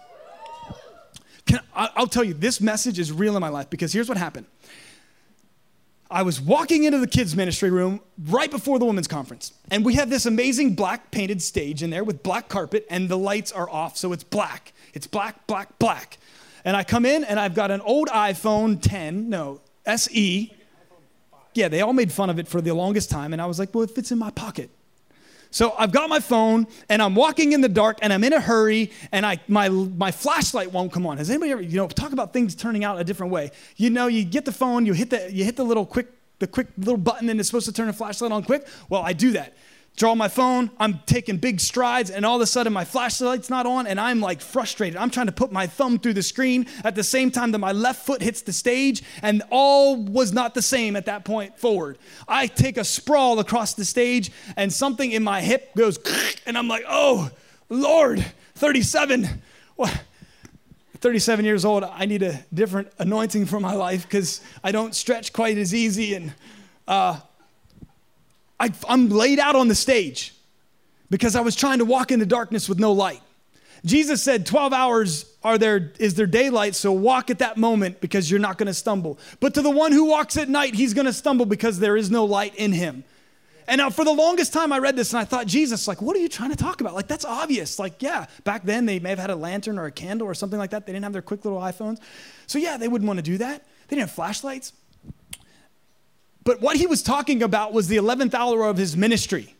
[1.46, 4.46] Can, I'll tell you, this message is real in my life because here's what happened.
[6.10, 9.94] I was walking into the kids' ministry room right before the women's conference, and we
[9.94, 13.70] have this amazing black painted stage in there with black carpet, and the lights are
[13.70, 14.72] off, so it's black.
[14.92, 16.18] It's black, black, black.
[16.64, 20.52] And I come in and I've got an old iPhone 10, no, SE.
[21.54, 23.32] Yeah, they all made fun of it for the longest time.
[23.32, 24.70] And I was like, well, it fits in my pocket.
[25.52, 28.40] So I've got my phone and I'm walking in the dark and I'm in a
[28.40, 31.18] hurry and I, my, my flashlight won't come on.
[31.18, 33.50] Has anybody ever, you know, talk about things turning out a different way?
[33.76, 36.06] You know, you get the phone, you hit the, you hit the little quick,
[36.38, 38.64] the quick little button and it's supposed to turn the flashlight on quick.
[38.88, 39.54] Well, I do that
[39.96, 43.66] draw my phone, I'm taking big strides, and all of a sudden my flashlight's not
[43.66, 44.96] on, and I'm like frustrated.
[44.96, 47.72] I'm trying to put my thumb through the screen at the same time that my
[47.72, 51.98] left foot hits the stage, and all was not the same at that point forward.
[52.26, 55.98] I take a sprawl across the stage, and something in my hip goes,
[56.46, 57.30] and I'm like, oh,
[57.68, 58.24] Lord,
[58.54, 59.28] 37.
[59.76, 60.02] What?
[61.00, 65.32] 37 years old, I need a different anointing for my life because I don't stretch
[65.32, 66.14] quite as easy.
[66.14, 66.34] And
[66.86, 67.20] uh,
[68.60, 70.34] I, I'm laid out on the stage
[71.08, 73.22] because I was trying to walk in the darkness with no light.
[73.84, 78.30] Jesus said 12 hours are there is there daylight so walk at that moment because
[78.30, 79.18] you're not going to stumble.
[79.40, 82.10] But to the one who walks at night he's going to stumble because there is
[82.10, 83.04] no light in him.
[83.66, 86.14] And now for the longest time I read this and I thought Jesus like what
[86.14, 86.94] are you trying to talk about?
[86.94, 87.78] Like that's obvious.
[87.78, 90.58] Like yeah, back then they may have had a lantern or a candle or something
[90.58, 90.84] like that.
[90.84, 92.00] They didn't have their quick little iPhones.
[92.46, 93.64] So yeah, they wouldn't want to do that.
[93.88, 94.74] They didn't have flashlights.
[96.50, 99.54] But what he was talking about was the 11th hour of his ministry.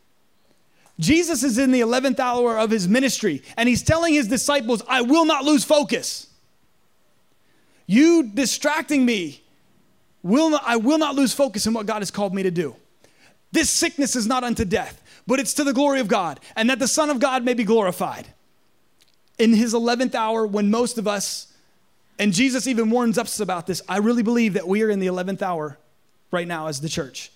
[0.98, 5.03] Jesus is in the 11th hour of his ministry, and he's telling his disciples, I
[5.03, 6.26] will not lose focus.
[7.87, 9.40] You distracting me,
[10.24, 12.74] will not, I will not lose focus in what God has called me to do.
[13.53, 16.81] This sickness is not unto death, but it's to the glory of God, and that
[16.81, 18.26] the Son of God may be glorified.
[19.38, 21.53] In his 11th hour, when most of us,
[22.18, 25.07] and Jesus even warns us about this, I really believe that we are in the
[25.07, 25.79] 11th hour
[26.31, 27.31] right now as the church.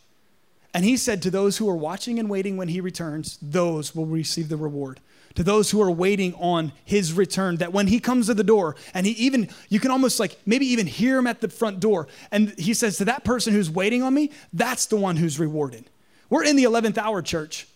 [0.72, 4.06] And he said to those who are watching and waiting when he returns, those will
[4.06, 5.00] receive the reward.
[5.36, 8.76] To those who are waiting on his return, that when he comes to the door,
[8.92, 12.08] and he even, you can almost like maybe even hear him at the front door.
[12.30, 15.84] And he says to that person who's waiting on me, that's the one who's rewarded.
[16.30, 17.66] We're in the 11th hour, church.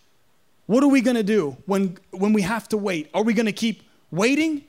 [0.67, 3.09] What are we to do when, when we have to wait?
[3.13, 4.63] Are we to keep waiting,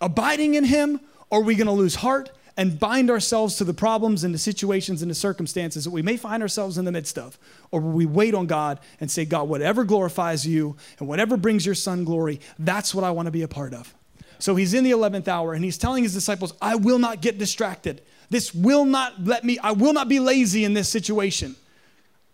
[0.00, 4.24] abiding in him, or are we to lose heart and bind ourselves to the problems
[4.24, 7.38] and the situations and the circumstances that we may find ourselves in the midst of?
[7.70, 11.64] Or will we wait on God and say, God, whatever glorifies you and whatever brings
[11.64, 13.94] your son glory, that's what I want to be a part of?
[14.40, 17.38] So he's in the 11th hour and he's telling his disciples, I will not get
[17.38, 18.02] distracted.
[18.28, 21.54] This will not let me, I will not be lazy in this situation.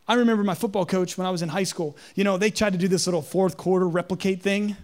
[0.08, 1.98] I remember my football coach when I was in high school.
[2.14, 4.76] You know, they tried to do this little fourth quarter replicate thing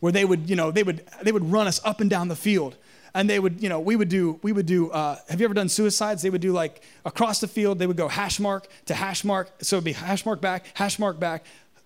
[0.00, 2.36] where they would, you know, they would they would run us up and down the
[2.36, 2.76] field.
[3.14, 5.54] And they would, you know, we would do, we would do, uh, have you ever
[5.54, 6.22] done suicides?
[6.22, 9.50] They would do like across the field, they would go hash mark to hash mark.
[9.60, 11.44] So it'd be hash mark back, hash mark back,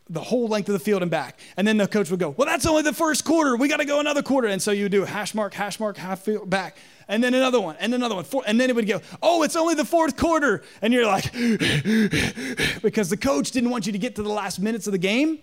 [0.08, 1.38] the whole length of the field and back.
[1.56, 3.56] And then the coach would go, Well, that's only the first quarter.
[3.56, 4.48] We got to go another quarter.
[4.48, 6.76] And so you would do hash mark, hash mark, half field back.
[7.08, 8.24] And then another one, and another one.
[8.24, 10.62] Four, and then it would go, Oh, it's only the fourth quarter.
[10.80, 11.32] And you're like,
[12.82, 15.40] Because the coach didn't want you to get to the last minutes of the game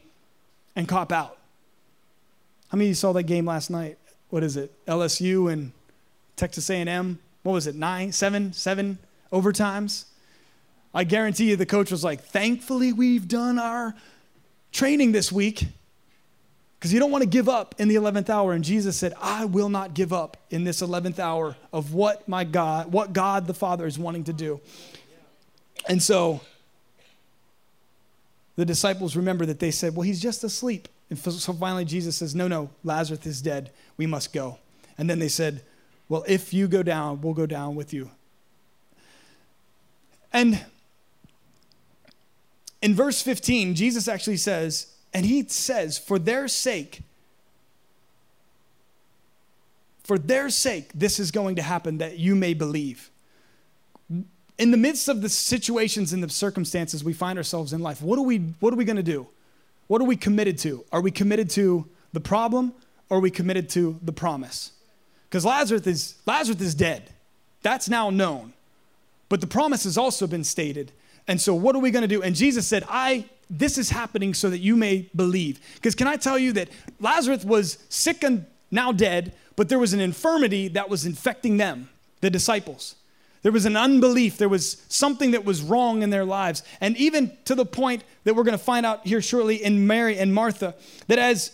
[0.76, 1.38] and cop out.
[2.70, 3.98] How many of you saw that game last night?
[4.34, 4.72] What is it?
[4.88, 5.72] LSU and
[6.38, 7.20] Texas A&M.
[7.44, 7.76] What was it?
[7.76, 8.98] Nine, seven, seven
[9.32, 10.06] overtimes.
[10.92, 13.94] I guarantee you, the coach was like, "Thankfully, we've done our
[14.72, 15.68] training this week
[16.80, 19.46] because you don't want to give up in the 11th hour and jesus said i
[19.46, 23.54] will not give up in this 11th hour of what my god what god the
[23.54, 24.60] father is wanting to do
[25.88, 26.42] and so
[28.56, 32.34] the disciples remember that they said well he's just asleep and so finally jesus says
[32.34, 34.58] no no lazarus is dead we must go
[34.98, 35.62] and then they said
[36.10, 38.10] well if you go down we'll go down with you
[40.34, 40.60] and
[42.84, 47.02] in verse 15, Jesus actually says, and he says, for their sake,
[50.04, 53.10] for their sake, this is going to happen that you may believe.
[54.58, 58.20] In the midst of the situations and the circumstances we find ourselves in life, what
[58.20, 59.28] are we, what are we going to do?
[59.88, 60.86] What are we committed to?
[60.92, 62.74] Are we committed to the problem
[63.10, 64.72] or are we committed to the promise?
[65.30, 67.12] Because Lazarus is, Lazarus is dead.
[67.62, 68.54] That's now known.
[69.30, 70.92] But the promise has also been stated
[71.28, 72.22] and so what are we going to do?
[72.22, 75.60] And Jesus said, I this is happening so that you may believe.
[75.76, 76.70] Because can I tell you that
[77.00, 81.90] Lazarus was sick and now dead, but there was an infirmity that was infecting them,
[82.22, 82.96] the disciples.
[83.44, 84.38] There was an unbelief.
[84.38, 86.64] There was something that was wrong in their lives.
[86.82, 90.18] And even to the point that we're going to find out here shortly in Mary
[90.18, 90.76] and Martha,
[91.08, 91.52] that as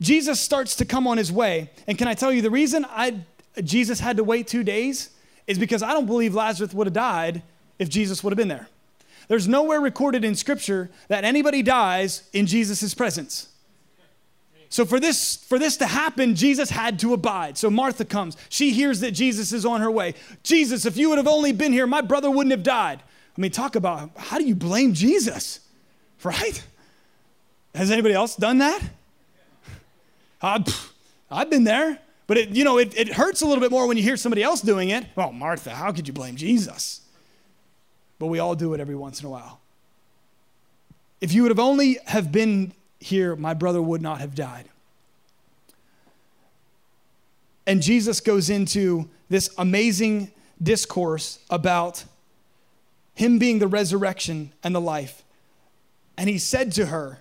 [0.00, 3.24] Jesus starts to come on his way, and can I tell you the reason I
[3.64, 5.10] Jesus had to wait two days
[5.46, 7.42] is because I don't believe Lazarus would have died
[7.78, 8.68] if Jesus would have been there.
[9.28, 13.48] There's nowhere recorded in Scripture that anybody dies in Jesus' presence.
[14.68, 17.56] So for this for this to happen, Jesus had to abide.
[17.56, 18.36] So Martha comes.
[18.48, 20.14] She hears that Jesus is on her way.
[20.42, 23.02] Jesus, if you would have only been here, my brother wouldn't have died.
[23.36, 25.60] I mean, talk about how do you blame Jesus?
[26.22, 26.62] Right?
[27.74, 28.82] Has anybody else done that?
[30.42, 30.62] Uh,
[31.30, 31.98] I've been there.
[32.26, 34.42] But it, you know, it, it hurts a little bit more when you hear somebody
[34.42, 35.06] else doing it.
[35.16, 37.00] Well, Martha, how could you blame Jesus?
[38.18, 39.60] but we all do it every once in a while.
[41.20, 44.68] If you would have only have been here, my brother would not have died.
[47.66, 50.32] And Jesus goes into this amazing
[50.62, 52.04] discourse about
[53.14, 55.22] him being the resurrection and the life.
[56.16, 57.20] And he said to her,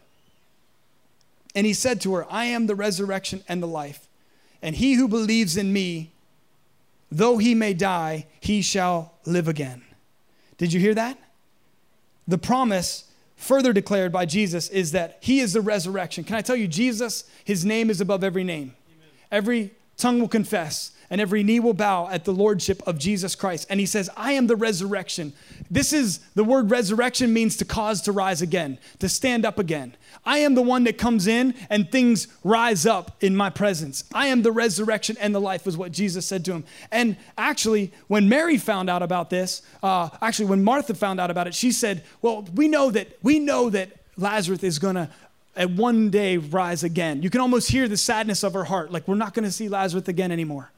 [1.54, 4.08] and he said to her, I am the resurrection and the life.
[4.62, 6.12] And he who believes in me,
[7.12, 9.82] though he may die, he shall live again.
[10.58, 11.18] Did you hear that?
[12.28, 13.07] The promise
[13.38, 16.26] further declared by Jesus is that he is the resurrection.
[16.26, 18.76] Can I tell you, Jesus, his name is above every name.
[18.90, 19.10] Amen.
[19.32, 23.68] Every tongue will confess and every knee will bow at the lordship of Jesus Christ.
[23.70, 25.34] And he says, I am the resurrection.
[25.70, 29.96] This is the word resurrection means to cause to rise again, to stand up again.
[30.26, 34.04] I am the one that comes in and things rise up in my presence.
[34.14, 36.66] I am the resurrection and the life, is what Jesus said to him.
[36.92, 41.48] And actually, when Mary found out about this, uh, actually, when Martha found out about
[41.48, 45.10] it, she said, Well, we know that, we know that Lazarus is going to
[45.56, 47.24] at one day rise again.
[47.24, 48.92] You can almost hear the sadness of her heart.
[48.92, 50.72] Like, we're not going to see Lazarus again anymore.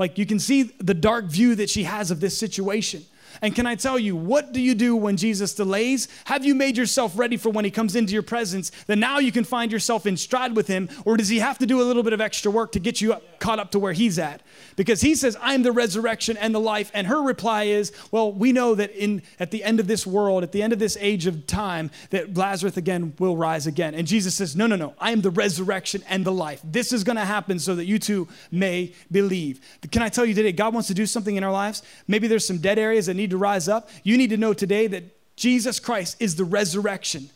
[0.00, 3.04] Like, you can see the dark view that she has of this situation.
[3.42, 6.08] And can I tell you, what do you do when Jesus delays?
[6.24, 9.32] Have you made yourself ready for when he comes into your presence that now you
[9.32, 10.88] can find yourself in stride with him?
[11.04, 13.12] Or does he have to do a little bit of extra work to get you
[13.12, 14.42] up, caught up to where he's at?
[14.76, 16.90] Because he says, I am the resurrection and the life.
[16.94, 20.42] And her reply is, Well, we know that in at the end of this world,
[20.42, 23.94] at the end of this age of time, that Lazarus again will rise again.
[23.94, 26.60] And Jesus says, No, no, no, I am the resurrection and the life.
[26.64, 29.60] This is going to happen so that you too may believe.
[29.90, 31.82] Can I tell you today, God wants to do something in our lives?
[32.08, 34.86] Maybe there's some dead areas that need to rise up, you need to know today
[34.88, 35.04] that
[35.36, 37.30] Jesus Christ is the resurrection.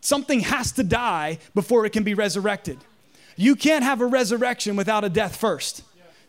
[0.00, 2.78] Something has to die before it can be resurrected.
[3.36, 5.82] You can't have a resurrection without a death first.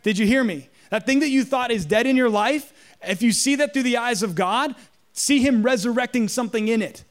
[0.03, 0.69] Did you hear me?
[0.89, 3.83] That thing that you thought is dead in your life, if you see that through
[3.83, 4.75] the eyes of God,
[5.13, 7.03] see Him resurrecting something in it,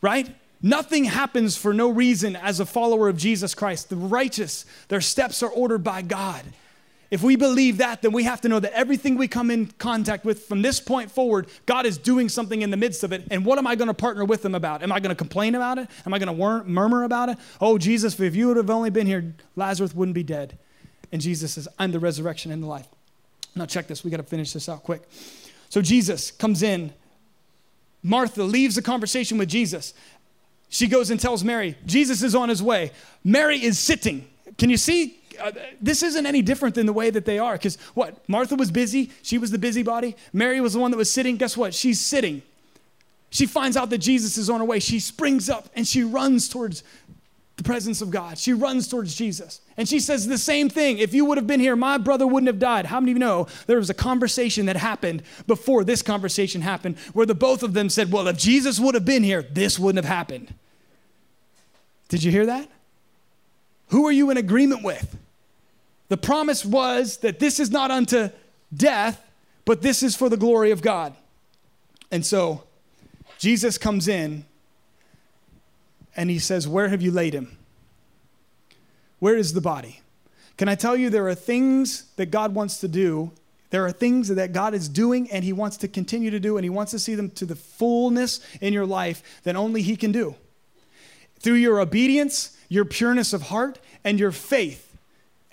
[0.00, 0.34] right?
[0.62, 3.90] Nothing happens for no reason as a follower of Jesus Christ.
[3.90, 6.42] The righteous, their steps are ordered by God.
[7.14, 10.24] If we believe that, then we have to know that everything we come in contact
[10.24, 13.28] with from this point forward, God is doing something in the midst of it.
[13.30, 14.82] And what am I going to partner with Him about?
[14.82, 15.88] Am I going to complain about it?
[16.04, 17.38] Am I going to murmur about it?
[17.60, 20.58] Oh, Jesus, if you would have only been here, Lazarus wouldn't be dead.
[21.12, 22.88] And Jesus says, I'm the resurrection and the life.
[23.54, 24.02] Now, check this.
[24.02, 25.08] We got to finish this out quick.
[25.68, 26.92] So, Jesus comes in.
[28.02, 29.94] Martha leaves the conversation with Jesus.
[30.68, 32.90] She goes and tells Mary, Jesus is on his way.
[33.22, 34.26] Mary is sitting.
[34.58, 35.20] Can you see?
[35.40, 37.54] Uh, this isn't any different than the way that they are.
[37.54, 38.28] Because what?
[38.28, 39.10] Martha was busy.
[39.22, 40.16] She was the busybody.
[40.32, 41.36] Mary was the one that was sitting.
[41.36, 41.74] Guess what?
[41.74, 42.42] She's sitting.
[43.30, 44.78] She finds out that Jesus is on her way.
[44.78, 46.84] She springs up and she runs towards
[47.56, 48.38] the presence of God.
[48.38, 49.60] She runs towards Jesus.
[49.76, 50.98] And she says the same thing.
[50.98, 52.86] If you would have been here, my brother wouldn't have died.
[52.86, 56.96] How many of you know there was a conversation that happened before this conversation happened
[57.12, 60.04] where the both of them said, Well, if Jesus would have been here, this wouldn't
[60.04, 60.52] have happened.
[62.08, 62.68] Did you hear that?
[63.88, 65.16] Who are you in agreement with?
[66.08, 68.30] The promise was that this is not unto
[68.74, 69.24] death,
[69.64, 71.14] but this is for the glory of God.
[72.10, 72.64] And so
[73.38, 74.44] Jesus comes in
[76.16, 77.56] and he says, Where have you laid him?
[79.18, 80.00] Where is the body?
[80.56, 83.32] Can I tell you there are things that God wants to do?
[83.70, 86.64] There are things that God is doing and He wants to continue to do, and
[86.64, 90.12] He wants to see them to the fullness in your life that only He can
[90.12, 90.36] do.
[91.40, 94.93] Through your obedience, your pureness of heart, and your faith,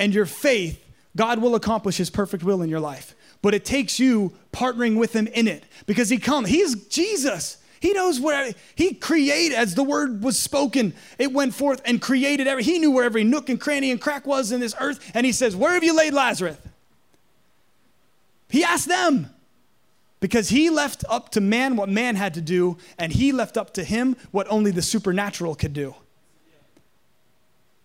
[0.02, 0.84] and your faith,
[1.16, 3.16] God will accomplish His perfect will in your life.
[3.44, 6.50] But it takes you partnering with Him in it because He comes.
[6.50, 7.58] He is Jesus.
[7.80, 10.94] He knows where he created as the word was spoken.
[11.18, 12.64] It went forth and created every.
[12.64, 15.00] He knew where every nook and cranny and crack was in this earth.
[15.16, 16.58] And he says, "Where have you laid Lazarus?"
[18.50, 19.32] He asked them
[20.20, 23.74] because he left up to man what man had to do, and he left up
[23.74, 25.96] to him what only the supernatural could do.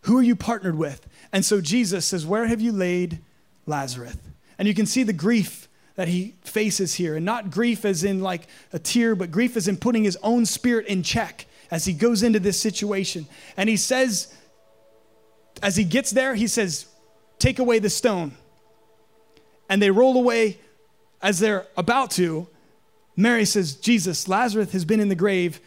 [0.02, 1.04] Who are you partnered with?
[1.32, 3.20] And so Jesus says, Where have you laid
[3.66, 4.16] Lazarus?
[4.58, 7.16] And you can see the grief that he faces here.
[7.16, 10.46] And not grief as in like a tear, but grief as in putting his own
[10.46, 13.26] spirit in check as he goes into this situation.
[13.56, 14.34] And he says,
[15.62, 16.86] as he gets there, he says,
[17.38, 18.32] Take away the stone.
[19.68, 20.58] And they roll away
[21.20, 22.46] as they're about to.
[23.16, 25.60] Mary says, Jesus, Lazarus has been in the grave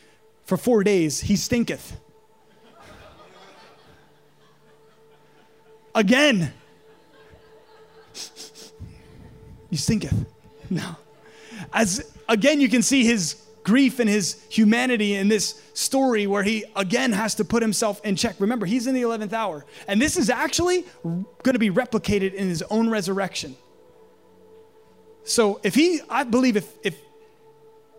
[0.43, 1.21] for four days.
[1.21, 1.97] He stinketh.
[5.95, 6.53] Again.
[9.69, 10.25] You stinketh.
[10.69, 10.95] No.
[11.73, 16.65] As again, you can see his grief and his humanity in this story where he
[16.75, 18.35] again has to put himself in check.
[18.39, 19.65] Remember, he's in the 11th hour.
[19.87, 23.55] And this is actually going to be replicated in his own resurrection.
[25.23, 26.97] So if he, I believe if, if,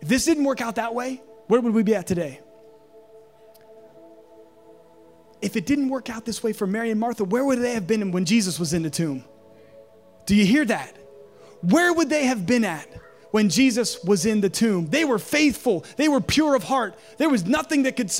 [0.00, 2.40] if this didn't work out that way, where would we be at today?
[5.42, 7.86] If it didn't work out this way for Mary and Martha, where would they have
[7.86, 9.24] been when Jesus was in the tomb?
[10.26, 10.96] Do you hear that?
[11.62, 12.88] where would they have been at
[13.30, 14.86] when Jesus was in the tomb?
[14.86, 15.84] They were faithful.
[15.96, 16.94] They were pure of heart.
[17.18, 18.10] There was nothing that could,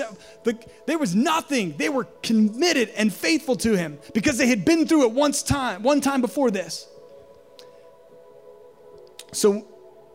[0.86, 1.76] there was nothing.
[1.76, 5.82] They were committed and faithful to him because they had been through it once time,
[5.82, 6.86] one time before this.
[9.32, 9.66] So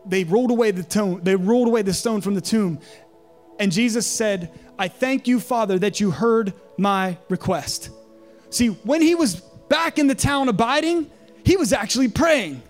[0.05, 2.79] they rolled away the tomb, they rolled away the stone from the tomb.
[3.57, 7.89] And Jesus said, I thank you, Father, that you heard my request.
[8.49, 9.35] See, when he was
[9.69, 11.09] back in the town abiding,
[11.43, 12.61] he was actually praying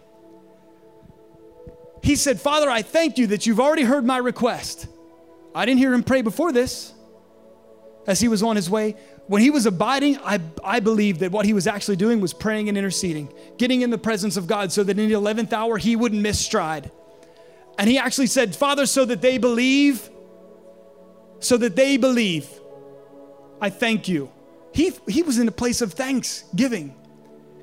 [2.05, 4.85] he said, Father, I thank you that you've already heard my request.
[5.55, 6.93] I didn't hear him pray before this
[8.05, 8.95] as he was on his way.
[9.25, 12.69] When he was abiding, I, I believe that what he was actually doing was praying
[12.69, 15.95] and interceding, getting in the presence of God so that in the 11th hour he
[15.95, 16.91] wouldn't miss stride.
[17.79, 20.07] And he actually said, Father, so that they believe,
[21.39, 22.47] so that they believe,
[23.65, 24.29] I thank you.
[24.75, 26.93] He, he was in a place of thanksgiving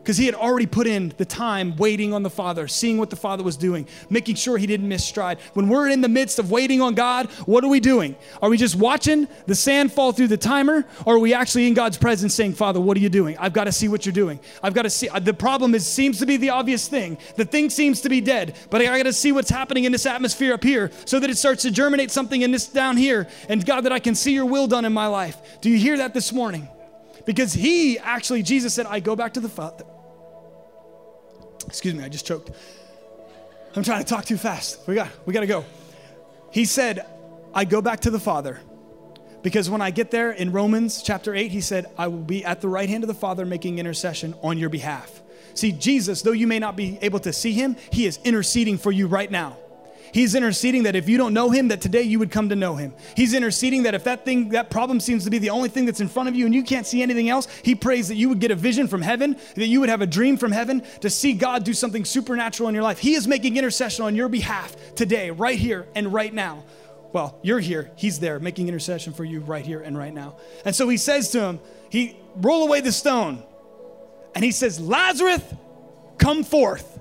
[0.03, 3.17] because he had already put in the time waiting on the Father, seeing what the
[3.17, 5.39] Father was doing, making sure he didn't miss stride.
[5.55, 8.17] When we're in the midst of waiting on God, what are we doing?
[8.41, 11.75] Are we just watching the sand fall through the timer, or are we actually in
[11.75, 13.37] God's presence saying, Father, what are you doing?
[13.39, 14.41] I've got to see what you're doing.
[14.61, 15.09] I've got to see.
[15.21, 17.17] The problem is seems to be the obvious thing.
[17.37, 20.05] The thing seems to be dead, but I got to see what's happening in this
[20.05, 23.29] atmosphere up here so that it starts to germinate something in this down here.
[23.49, 25.61] And God, that I can see your will done in my life.
[25.61, 26.69] Do you hear that this morning?
[27.25, 29.85] Because he actually, Jesus said, I go back to the Father.
[31.73, 32.51] Excuse me, I just choked.
[33.75, 34.87] I'm trying to talk too fast.
[34.87, 35.65] We got, we got to go.
[36.51, 37.07] He said,
[37.55, 38.61] I go back to the Father.
[39.41, 42.61] Because when I get there in Romans chapter 8, he said, I will be at
[42.61, 45.23] the right hand of the Father making intercession on your behalf.
[45.55, 48.93] See, Jesus, though you may not be able to see him, he is interceding for
[48.93, 49.57] you right now.
[50.13, 52.77] He's interceding that if you don't know him, that today you would come to know
[52.77, 52.93] him.
[53.17, 56.01] He's interceding that if that thing, that problem seems to be the only thing that's
[56.01, 58.39] in front of you and you can't see anything else, he prays that you would
[58.39, 61.33] get a vision from heaven, that you would have a dream from heaven to see
[61.33, 62.99] God do something supernatural in your life.
[62.99, 66.65] He is making intercession on your behalf today, right here and right now.
[67.13, 70.37] Well, you're here, he's there making intercession for you right here and right now.
[70.65, 71.61] And so he says to him,
[71.91, 73.43] he roll away the stone.
[74.35, 75.43] And he says, Lazarus,
[76.19, 76.92] come forth.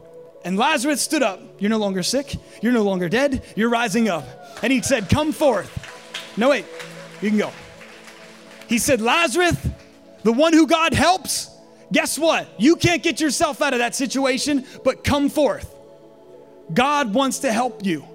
[0.44, 1.39] And Lazarus stood up.
[1.60, 2.36] You're no longer sick.
[2.62, 3.44] You're no longer dead.
[3.56, 4.26] You're rising up.
[4.64, 5.70] And he said, Come forth.
[6.38, 6.66] No, wait,
[7.22, 7.52] you can go.
[8.68, 9.58] He said, Lazarus,
[10.24, 11.50] the one who God helps,
[11.92, 12.48] guess what?
[12.58, 15.76] You can't get yourself out of that situation, but come forth.
[16.74, 18.06] God wants to help you,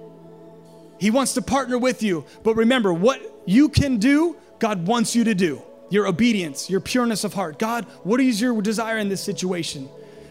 [0.99, 2.25] He wants to partner with you.
[2.43, 5.61] But remember, what you can do, God wants you to do.
[5.89, 7.59] Your obedience, your pureness of heart.
[7.59, 9.87] God, what is your desire in this situation?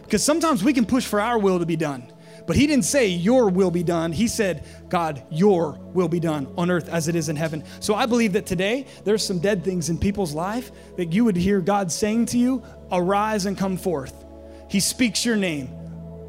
[0.07, 2.09] Because sometimes we can push for our will to be done.
[2.45, 4.13] But he didn't say, Your will be done.
[4.13, 7.61] He said, God, your will be done on earth as it is in heaven.
[7.81, 11.35] So I believe that today there's some dead things in people's life that you would
[11.35, 14.23] hear God saying to you, Arise and come forth.
[14.69, 15.67] He speaks your name,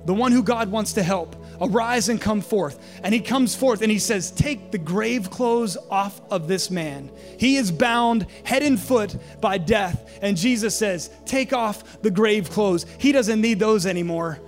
[0.07, 1.37] the one who God wants to help.
[1.61, 2.79] Arise and come forth.
[3.03, 7.11] And he comes forth and he says, Take the grave clothes off of this man.
[7.39, 10.19] He is bound head and foot by death.
[10.23, 12.87] And Jesus says, Take off the grave clothes.
[12.99, 14.39] He doesn't need those anymore.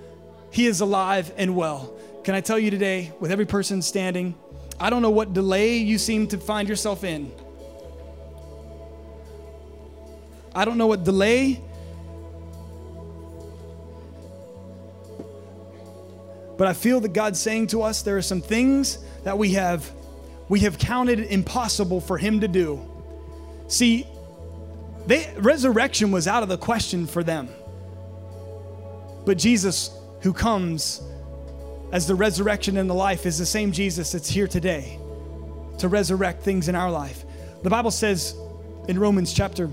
[0.51, 1.97] He is alive and well.
[2.25, 4.35] Can I tell you today, with every person standing,
[4.79, 7.33] I don't know what delay you seem to find yourself in.
[10.55, 11.63] I don't know what delay
[16.61, 19.91] But I feel that God's saying to us there are some things that we have
[20.51, 22.79] we have counted impossible for him to do.
[23.67, 24.07] See,
[25.07, 27.49] they, resurrection was out of the question for them.
[29.25, 29.91] But Jesus
[30.21, 31.01] who comes
[31.93, 34.99] as the resurrection and the life is the same Jesus that's here today
[35.79, 37.25] to resurrect things in our life.
[37.63, 38.35] The Bible says
[38.87, 39.71] in Romans chapter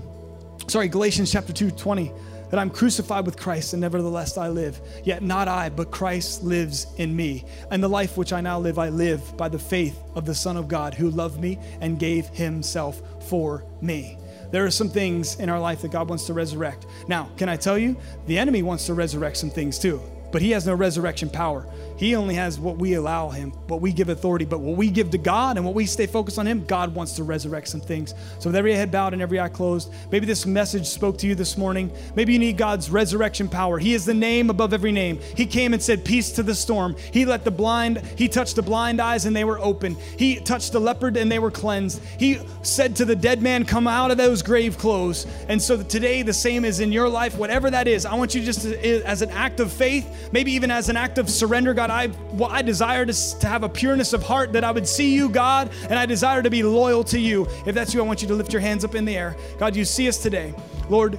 [0.68, 2.10] sorry, Galatians chapter 2 20
[2.50, 4.80] that I'm crucified with Christ and nevertheless I live.
[5.04, 7.44] Yet not I, but Christ lives in me.
[7.70, 10.56] And the life which I now live, I live by the faith of the Son
[10.56, 14.18] of God who loved me and gave himself for me.
[14.50, 16.86] There are some things in our life that God wants to resurrect.
[17.06, 17.96] Now, can I tell you,
[18.26, 21.66] the enemy wants to resurrect some things too but he has no resurrection power.
[21.98, 24.44] He only has what we allow him, what we give authority.
[24.44, 27.14] But what we give to God and what we stay focused on him, God wants
[27.14, 28.14] to resurrect some things.
[28.38, 31.34] So with every head bowed and every eye closed, maybe this message spoke to you
[31.34, 31.90] this morning.
[32.14, 33.78] Maybe you need God's resurrection power.
[33.78, 35.18] He is the name above every name.
[35.34, 36.94] He came and said, Peace to the storm.
[37.12, 39.96] He let the blind, he touched the blind eyes and they were open.
[40.16, 42.00] He touched the leopard and they were cleansed.
[42.18, 45.26] He said to the dead man, Come out of those grave clothes.
[45.48, 48.06] And so today, the same is in your life, whatever that is.
[48.06, 51.18] I want you just to, as an act of faith, maybe even as an act
[51.18, 54.64] of surrender, God, I, well, I desire to, to have a pureness of heart that
[54.64, 57.46] I would see you, God, and I desire to be loyal to you.
[57.66, 59.36] If that's you, I want you to lift your hands up in the air.
[59.58, 60.54] God, you see us today.
[60.88, 61.18] Lord,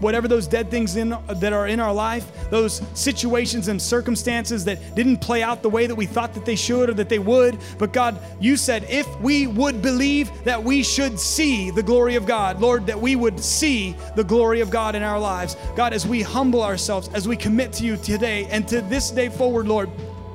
[0.00, 4.94] whatever those dead things in, that are in our life, those situations and circumstances that
[4.94, 7.58] didn't play out the way that we thought that they should or that they would.
[7.78, 12.26] But God, you said if we would believe that we should see the glory of
[12.26, 15.56] God, Lord, that we would see the glory of God in our lives.
[15.76, 19.28] God, as we humble ourselves, as we commit to you today and to this day
[19.28, 19.90] forward, Lord,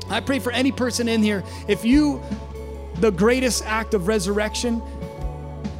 [0.09, 2.21] I pray for any person in here, if you,
[2.99, 4.81] the greatest act of resurrection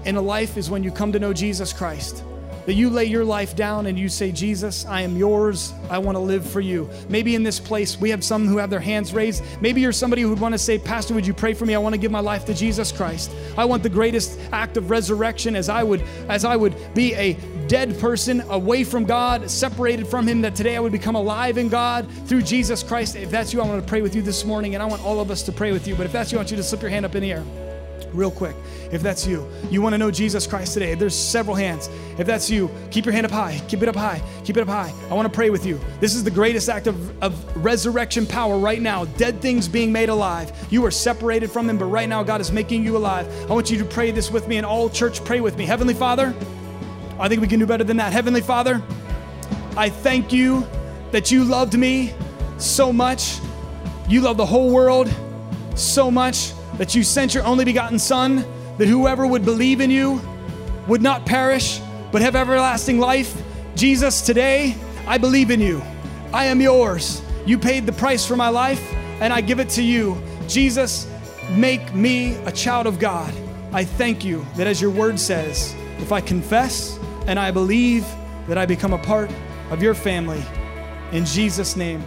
[0.05, 2.23] in a life is when you come to know Jesus Christ
[2.66, 5.74] that you lay your life down and you say, Jesus, I am yours.
[5.89, 6.89] I want to live for you.
[7.09, 9.43] Maybe in this place, we have some who have their hands raised.
[9.61, 11.76] Maybe you're somebody who would want to say, Pastor, would you pray for me?
[11.76, 13.32] I want to give my life to Jesus Christ.
[13.57, 17.38] I want the greatest act of resurrection as I would, as I would be a
[17.68, 21.70] dead person away from God, separated from Him, that today I would become alive in
[21.70, 23.16] God through Jesus Christ.
[23.16, 25.20] If that's you, I want to pray with you this morning, and I want all
[25.20, 25.95] of us to pray with you.
[25.95, 27.43] But if that's you, I want you to slip your hand up in the air
[28.16, 28.55] real quick.
[28.91, 31.89] If that's you, you want to know Jesus Christ today, there's several hands.
[32.18, 33.61] If that's you, keep your hand up high.
[33.68, 34.22] Keep it up high.
[34.43, 34.93] Keep it up high.
[35.09, 35.80] I want to pray with you.
[35.99, 39.05] This is the greatest act of, of resurrection power right now.
[39.05, 40.51] Dead things being made alive.
[40.70, 43.28] You are separated from them, but right now God is making you alive.
[43.49, 45.66] I want you to pray this with me and all church pray with me.
[45.66, 46.34] Heavenly Father,
[47.20, 48.13] I think we can do better than that.
[48.13, 48.82] Heavenly Father,
[49.78, 50.66] I thank you
[51.11, 52.13] that you loved me
[52.57, 53.39] so much.
[54.07, 55.13] You love the whole world
[55.76, 58.45] so much that you sent your only begotten Son,
[58.78, 60.21] that whoever would believe in you
[60.88, 61.80] would not perish,
[62.11, 63.41] but have everlasting life.
[63.76, 64.76] Jesus, today,
[65.07, 65.82] I believe in you.
[66.34, 67.21] I am yours.
[67.45, 68.82] You paid the price for my life,
[69.21, 70.21] and I give it to you.
[70.47, 71.07] Jesus,
[71.51, 73.34] make me a child of God.
[73.71, 78.05] I thank you that, as your word says, if I confess and I believe
[78.47, 79.32] that I become a part
[79.71, 80.43] of your family,
[81.11, 82.03] In Jesus' name.